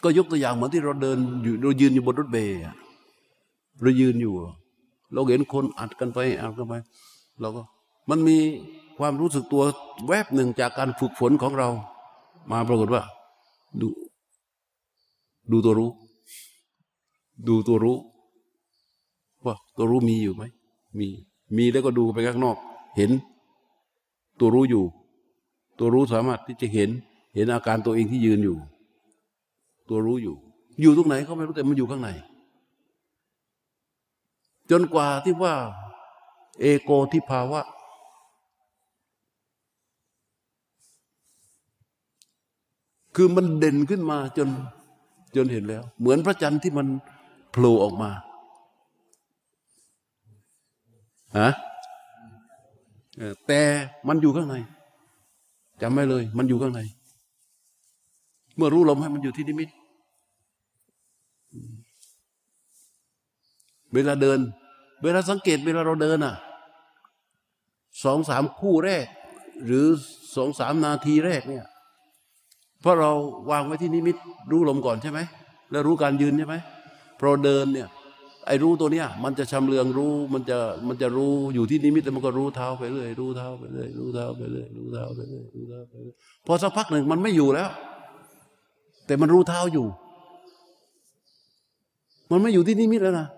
[0.02, 2.74] ก็ยกตัวอย่างเหมือนที่เราเดินอยู่เรายืนอยู่บนรถเมล์อะ
[3.82, 4.34] เรายืนอยู่
[5.12, 6.74] เราเห็นคนอัดกันไปอัดกันไป
[7.40, 7.62] เราก็
[8.10, 8.36] มันมี
[8.98, 9.62] ความรู้สึกตัว
[10.06, 11.68] แวบหนึ่งจากการฝึกฝนของเรา
[12.50, 13.02] มาปรากฏว่า
[13.80, 13.88] ดู
[15.50, 15.90] ดูตัวรู้
[17.48, 17.96] ดูตัวรู้
[19.44, 20.42] ว่าตัวรู้มีอยู่ไหม
[20.98, 21.08] มี
[21.56, 22.56] มีแล้วก็ดูไปข้างนอก
[22.96, 23.10] เห็น
[24.40, 24.84] ตัวรู้อยู่
[25.78, 26.90] ตัวรู้สามารถที่จะเห็น
[27.34, 28.56] เห็นอาการตัวเองที่ยืนอยู่
[29.88, 30.34] ตัวรู้อยู่
[30.80, 32.08] อยู่ตรงไหนก็ไม่รู้แต่มันอยู่ข้างใน
[34.70, 35.54] จนกว่าที่ว่า
[36.60, 37.60] เอโกทิภาวะ
[43.16, 44.48] คือมันเด่นขึ้นมาจน
[45.36, 46.86] จนเห็นแล้ว เหมือนพระจันทร์ที่มัน
[47.50, 48.10] โผล่ออกมา
[51.38, 51.50] ฮะ
[53.46, 53.60] แต่
[54.08, 54.54] มันอยู่ข้างใน
[55.82, 56.80] จำไม่เลย มันอยู่ข้างใน
[58.56, 59.68] เมื่อรู้ลมให้มันอยู่ที่นิมิต
[63.94, 64.38] เวลาเดิน
[65.02, 66.34] เวลาสังเกตเวลาเราเดินอะ
[68.04, 69.06] สองสามคู่แรก
[69.66, 69.86] หรือ
[70.36, 71.64] สองสามนาทีแรกเนี่ย
[72.80, 73.10] เพราะเรา
[73.50, 74.16] วางไว้ที่นิมิต
[74.50, 75.20] รู้ลมก่อนใช่ไหม
[75.70, 76.54] แล้วรู้การยืนใช่ไหม
[77.18, 77.88] พอเดินเนี่ย
[78.46, 86.14] ไอ้รู้ตัวเนี้ยมันจะชำเลืองรู้มันจะมันจะรู้อยู่ที่นิมิตแล้วมันก็รู้เท้าไปเรื่อยรู้เท้าไปเรื่อยรู้เท้าไปเรื่อยรู้เท้าไปเรื่อยรู้เท้าไปเรื่อย
[86.46, 87.68] พอสักพักหนึ่งมันไม่อยู่แล้ว
[89.06, 89.86] แต่มันรู้เท้าอยู่
[92.30, 93.28] มันไม่อยู่ที่นิมิตแล้วนะ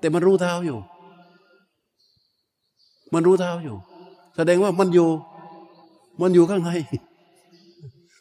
[0.00, 0.78] แต่มันรู้เท้าอยู่
[3.14, 3.76] มันรู้เท้าอยู่
[4.36, 5.08] แสดงว่ามันอยู่
[6.20, 6.70] มันอยู่ข้างใน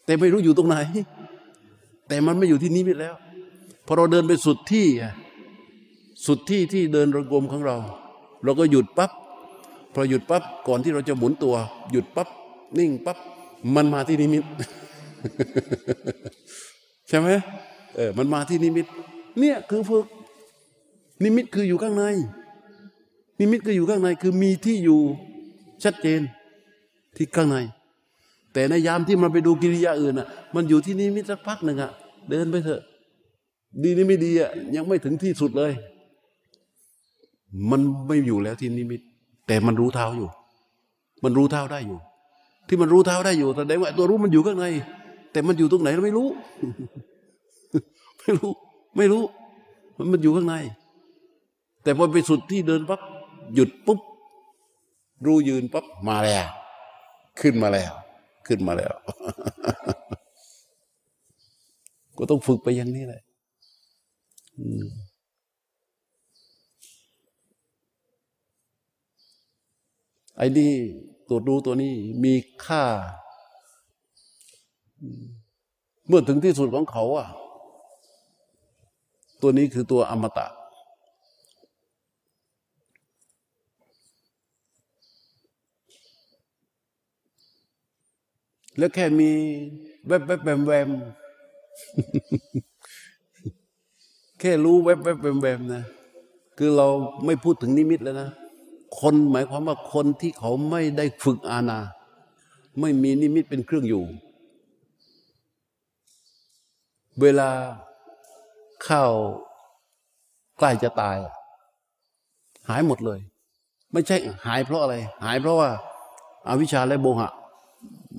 [0.06, 0.76] แต่ไม่รู้อยู่ตรงไหน
[2.08, 3.16] แต่มันไม่อยู่ที่นิมิตแล้ว
[3.86, 4.88] พอเราเดินไปสุดที่
[6.28, 7.78] สุดที่ที่เดินระกมของเรา
[8.44, 9.12] เราก็หยุดปั๊บ
[9.94, 11.56] พอหยุดปั๊บ ก่อนที่เราจะหมุนตัว
[11.92, 12.28] หยุดปั๊บ
[12.78, 13.18] นิ่งปั๊บ
[13.76, 14.44] มันมาที่นิมิต
[17.08, 17.28] ใช่ไหม
[17.96, 18.86] เออ มันมาที่นิมิต
[19.40, 20.06] เนี่ยคือฝึก
[21.24, 22.04] นิมิตคืออยู่ข้างใน
[23.40, 25.00] นิมิตคืออยู่ข้างในคือมีที่อยู่
[25.84, 26.22] ชัดเจน
[27.16, 27.58] ที่ข้างใน
[28.54, 31.92] แต่ในยามที่มันไปดูกิริยาอื่นอะ มันอยู่ที่นิมิตสักพักหนึ่งอะ
[32.30, 32.82] เดินไปเถอะ
[33.84, 35.72] ดีนี่ไม่ดีอะยังไม่ถึงที่สุดเลย
[37.72, 39.02] มันไม่อยู่แล้วที่นิมิต
[39.48, 40.30] แต่มันรู้เท้าอยู่
[41.24, 42.00] มันรู้เท้าได้อยู่
[42.68, 44.66] ที่มันรู้เท้าได้อยู่แสดงว่าตัวรู้มันอยู่ข้างใน
[45.32, 46.28] แต่มันอยู่ตรงไหนเราไม่รู้
[48.22, 48.52] ไม่รู้
[48.98, 49.24] ไม่รู้
[49.98, 50.56] มันมันอยู่ข้างใน
[51.84, 53.02] แต่พอไปสุดที่เดินปั๊บ
[53.56, 54.00] หยุดปุ๊บ
[55.26, 56.46] รู้ยืนปั๊บมาแล้ว
[57.42, 57.94] ขึ้นมาแล้ว
[58.48, 58.94] ขึ้นมาแล้ว
[62.18, 63.22] ก็ต้องฝึกไปอย่างนี้แหละ
[70.38, 70.72] ไอ้นี่
[71.30, 72.34] ตัวรู้ตัวนี้มี
[72.66, 72.84] ค่า
[76.08, 77.28] เมื่อถึงที่สุดของเขาอะ
[79.42, 80.48] ตัวนี้คือตัวอมตะ
[88.80, 89.32] แล้วแค่มี
[90.08, 90.90] แวบแวบแวมแวม
[94.40, 95.84] แค่รู้แวบแวบแวมแวมนะ
[96.58, 96.88] คือเรา
[97.26, 98.30] ไม่พูดถึงนิมิตแล้วนะ
[99.00, 101.80] คนหมายความว่าคนที่เขาไม่ได้ฝึกอาณา
[102.80, 104.04] ไม่มีนิมิตเป็นเครื่องอยู่
[107.22, 107.50] เวลา
[108.84, 109.04] เข้า
[110.58, 111.18] ใกล้จะตาย
[112.70, 113.20] หายหมดเลย
[113.94, 115.70] ไม่ใช่หายเพราะอะไร หายเพราะว่า
[116.48, 117.32] อาวิชชาและโมหะ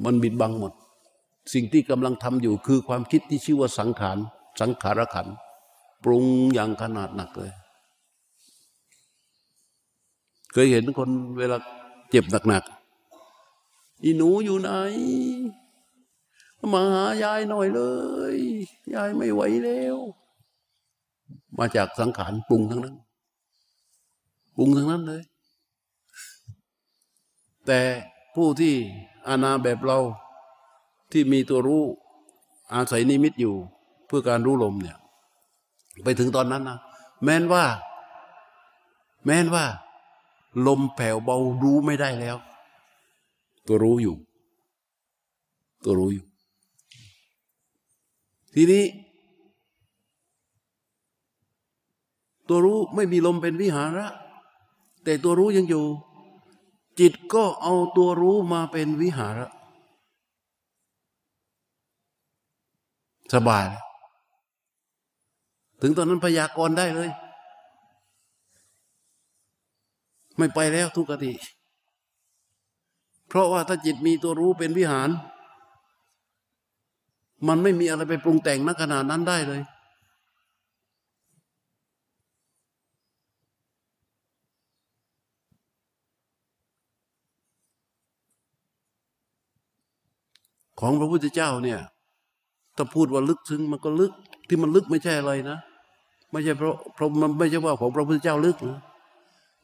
[0.04, 0.72] มันบิดบังหมด
[1.52, 4.18] สิ่งที่กำลังทำอยู่คือความคิดที่ชื่อว่าสังขาร
[4.60, 5.26] สังขารขัน
[6.04, 7.52] ปรุงอย่างขนาดหนักเลย
[10.52, 11.56] เคยเห็นคนเวลา
[12.10, 14.70] เจ็บหนักๆ อีหนูอยู่ไหน
[16.74, 17.82] มาหายายหน่อยเล
[18.34, 18.36] ย
[18.94, 19.96] ยายไม่ไหวแล้ว
[21.58, 22.96] มาจากสังขารปรุงทั้งนั้น
[24.56, 25.22] ปรุงทั้งนั้นเลย
[27.66, 27.80] แต่
[28.34, 28.74] ผู้ที่
[29.28, 29.98] อาณาแบบเรา
[31.10, 31.84] ที่มีตัวรู้
[32.72, 33.54] อาศัยนิมิตอยู่
[34.06, 34.98] เพื่อการรู้ลมเนี่ย
[36.04, 36.78] ไปถึงตอนนั้นนะ
[37.22, 37.64] แม้นว่า
[39.24, 39.64] แม้นว่า
[40.66, 42.36] ลมแผ่วเบารู้ไม่ได้แล้ว
[43.66, 44.16] ตัวรู้อยู่
[45.84, 46.26] ตัวรู้อยู่
[48.54, 48.84] ทีนี้
[52.48, 54.06] ตัวรู้ไม่มีลมเป็นวิหาระ
[55.04, 55.84] แต่ตัวรู้ยังอยู่
[57.00, 59.48] จิตก็เอาตัวรู้มาเป็นวิหาระ
[63.34, 63.64] สบาย
[65.82, 67.10] ถึงตอนนั้นพยากรณ์ได้เลย
[70.38, 71.32] ไม่ไปแล้วทุกขติ
[73.28, 75.08] เพราะว่าถ้าจิตมีตัวรู้เป็นวิหาร
[77.48, 79.60] มันไม่มีอะไรไปปรุงแต่งนักขนาดนั้นได้เลย
[90.80, 91.80] ของพระพุทธเจ้าเนี่ย
[92.76, 94.12] ถ้าพูดว่าลึกซึ้งมันก็ลึก
[94.48, 95.58] ที่มันลึกไม่ใช่อะไรนะ
[96.30, 98.80] ไม่ใช่เพราะเพราะมันไม่ใช่ว่าของพระพุทธเจ้าลึกนะ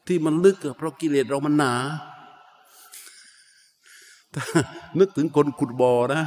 [0.07, 1.73] ที่มันลึกเพราะกิเลสเรามันหนา
[4.99, 6.21] นึกถึงคนขุดบ่อนะ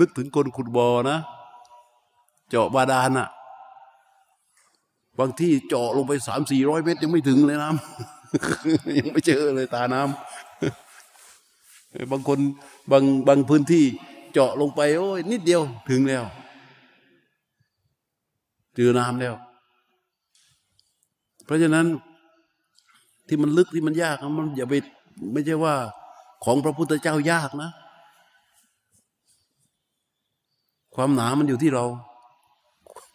[0.00, 1.18] นึกถึงคนขุดบ่อนะ
[2.48, 3.28] เจาะบาดาลอะ
[5.18, 10.39] บางที่เจาะลงไปสามสี่ร้อยเมตรยังไม่ถึงเลยน้ำยังไม่เจอเลยตาน้ำ
[12.12, 12.38] บางคน
[12.90, 13.84] บางบางพื้นที่
[14.32, 16.24] เจาะลงไปโอ้ยนิดเดียวถึงแล้ว
[18.74, 19.34] เจอน้ำแล้ว
[21.44, 21.86] เพราะฉะนั้น
[23.28, 24.74] ที่มันลึกที่มันยากมันอย่าไป
[25.32, 25.74] ไม่ใช่ว่า
[26.44, 27.70] ของพระพุทธเจ้ายากนะ
[30.94, 31.84] ความหนามันอยู่ที่เรา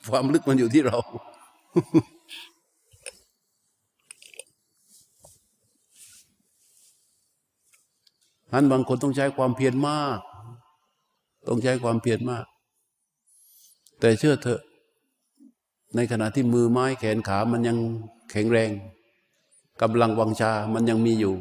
[0.10, 0.98] ความลึกมันอยู่ที่เรา
[8.52, 10.20] ท่านบางคนต้องใช้ความเพียรมาก
[11.48, 12.46] ต้องใช้ความเพียรมาก
[14.00, 14.62] แต่เชื่อเถอะ
[15.96, 17.78] ในขณะที่มือไม้แขนขามันยัง
[18.32, 18.72] แข็งแรง
[19.82, 21.36] กำลังวังชา มันยังมีอยู่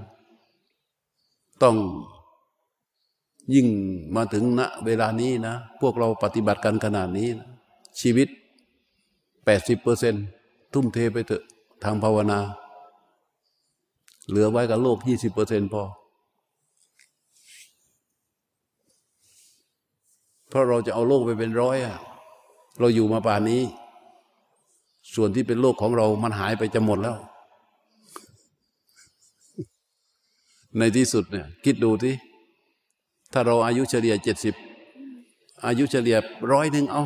[1.63, 1.77] ต้อง
[3.55, 3.67] ยิ่ง
[4.17, 7.49] มาถึงณเวลานี้นะ พวกเราปฏิบัติกันขนาดนี้นะ
[8.01, 8.29] ชีวิต
[9.45, 10.15] แปดสิบเปอร์เซ็น
[10.73, 11.43] ทุ่มเทไปเถอะ
[11.85, 12.39] ทางภาวนา
[14.29, 15.83] เหลือไว้กับโลกยี่สิบเปอร์เซ็นพอ
[20.55, 21.97] เพราะเราจะเอาโลกไปเป็นร้อยอะ
[22.81, 23.63] เราอยู่มาป่านนี้
[25.15, 27.17] ส่วนที่เป็นโลกของเรามันหายไปจะหมดแล้ว
[30.79, 32.15] ในที่สุดเนี่ย คิดดูที่
[33.33, 34.55] ถ้าเราอายุเฉลี่ยเจ็ดสิบ
[35.67, 36.17] อายุเฉลี่ย
[36.53, 37.03] ร้อยหนึ่งเอา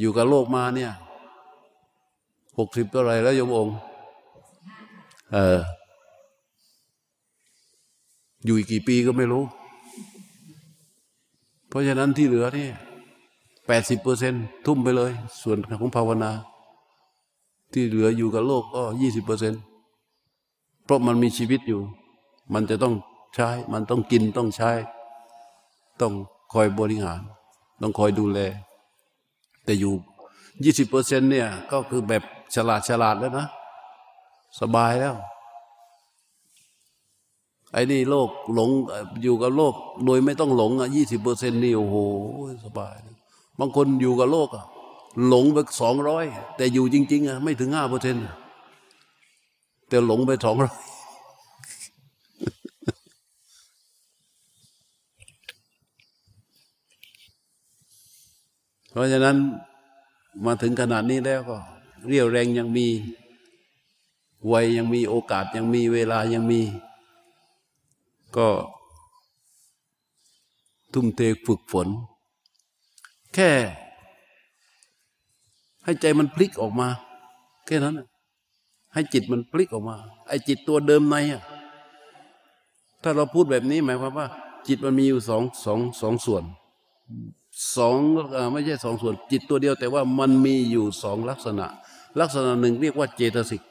[0.00, 0.92] อยู่กับโลกมาเนี่ย
[2.58, 3.76] หกสิบเท่าไรแล้วยมองค์
[5.32, 5.60] เออ
[8.44, 9.44] อยู่อีกกี่ปีก็ไม่รู้
[11.70, 12.68] เพราะฉะนั้นที่เหลือนี่
[13.66, 14.34] แปดสิบเปอร์เซ็น
[14.66, 15.12] ทุ่มไปเลย
[15.42, 16.30] ส่วนของภาวนา
[17.72, 19.54] ที่เหลืออยู่กับโลกก็ยี่สิบเปอร์เซ็น
[20.84, 21.80] เพราะมันมีชีวิตอยู่
[22.54, 22.94] มันจะต้อง
[23.34, 24.70] ใช้ มันต้องกินต้องใช้
[26.00, 26.12] ต้อง
[26.52, 27.20] คอยบริหาร
[27.80, 28.38] ต้องคอยดูแล
[29.64, 29.92] แต่อยู่
[30.64, 32.22] ยี่สิบเปอร์เซ็นเนี่ยก็คือแบบ
[32.54, 33.46] ฉลาดฉลาดแล้วนะ
[34.60, 35.14] สบายแล้ว
[37.72, 38.70] ไอ้นี่โลกหลง
[39.22, 39.74] อยู่กับโลก
[40.06, 41.96] โดยไม่ต้องหลงอะยี่สิบเปอร์เซ็นต์นี่โอ้โห
[42.64, 42.96] สบาย
[43.58, 44.64] บางคนอยู่กับโลกอะ
[45.28, 46.24] หลงไปสองร้อย
[46.56, 48.22] แต่อยู่จริง ๆอะไม่ถึงห้าเปอร์เซ็นต์
[49.88, 50.74] แต่หลงไปสองร้อย
[58.92, 59.36] เพราะฉะนั้น
[60.46, 61.56] มาถึงขนาดนี้แล้วก็
[62.08, 62.86] เรียวแรงยังมี
[64.52, 66.60] วัยยังมีโอกาสยังมีเวลายังมี
[68.36, 68.48] ก็
[70.92, 71.88] ทุ่มเทฝึกฝน
[73.34, 73.50] แค่
[75.84, 76.88] ให้ใจมันพลิกออกมา
[77.66, 77.94] แค่นั้น
[78.92, 79.96] ให้จิตมันพลิกออกมา
[80.28, 81.42] ไอ้จิตตัวเดิมในอะ
[83.02, 84.26] ถ้าเราพูดแบบนี้หมายความว่า
[84.66, 86.44] จิตมันมีอยู่สองสองสองส่วน
[87.76, 87.96] สอง
[88.52, 91.66] ไม่ใช่สองส่วน จิตตัวเดียว แต่ว่ามันมีอยู่สองลักษณะ
[92.20, 93.62] ลักษณะหนึ่งเรียกว่าเจตสิก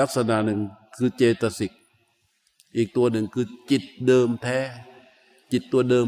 [0.00, 0.60] ลักษณะหนึ่ง
[0.96, 1.72] คือเจตสิก
[2.76, 4.58] อีกตัวหนึ่งคือจิตเดิมแท้
[5.52, 6.06] จิตตัวเดิม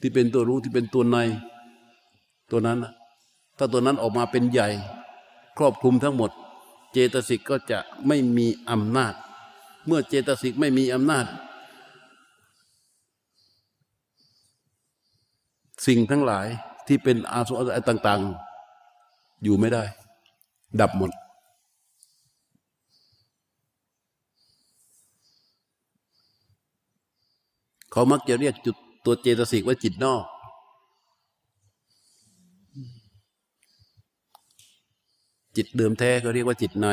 [0.00, 1.16] ที่เป็นตัวรู้ที่เป็นตัวใน
[2.50, 2.78] ตัวนั้น
[3.58, 4.68] ถ้าตัวนั้นออกมาเป็นใหญ่
[5.56, 6.30] ครอบคลุมทั้งหมด
[6.92, 9.14] เจตสิกก็จะไม่มีอำนาจ
[9.86, 11.26] เมื่อเจตสิกไม่มีอำนาจ
[15.86, 16.46] สิ่งทั้งหลาย
[16.86, 18.20] ที่เป็นอาสวะต่าง
[18.82, 19.84] ๆ อยู่ไม่ได้
[20.80, 21.10] ดับหมด
[27.94, 30.24] เขามักจะเรียกจุดตัวเจตสิกว่าจิตนอก
[35.56, 36.86] จิตเดิมแท้ก็เรียกว่าจิตใน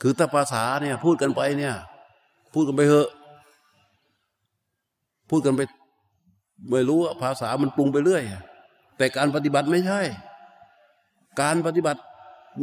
[0.00, 1.74] คือถ้าภาษาเนี่ย พูดกันไปเนี่ย
[2.54, 3.08] พูดกันไปเหอะ
[5.30, 5.60] พูดกันไป
[6.70, 8.22] ไม่รู้ว่าภาษามันปรุงไปเรื่อย
[8.96, 10.00] แต่การปฏิบัติไม่ใช่
[11.40, 12.00] การปฏิบัติ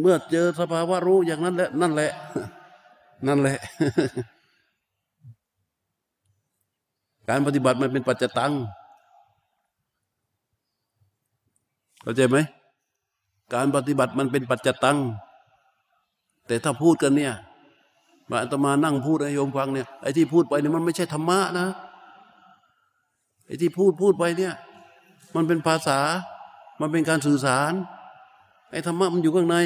[0.01, 2.11] เมื่อเจอสภาวะรู้อย่างนั้นแหละ นั่นแหละ
[3.27, 3.57] นั่นแหละ
[7.29, 8.53] การปฏิบัติมันเป็นปัจจตัง
[12.01, 12.37] เข้าใจไหม
[13.53, 14.97] การปฏิบัติมันเป็นปัจจตัง
[16.47, 17.33] แต่ถ้าพูดกันเนี่ย
[18.29, 21.67] มาอาตมานั่งพูดให้โยมฟังเนี่ยไอ้ที่พูดไปเนี่ยมันไม่ใช่ธรรมะนะ
[23.45, 24.53] ไอ้ที่พูดพูดไปเนี่ย
[25.35, 25.99] มันเป็นภาษา
[26.81, 27.73] มันเป็นการสื่อสาร
[28.71, 29.57] ไอ้ธรรมะมันอยู่ข้างใน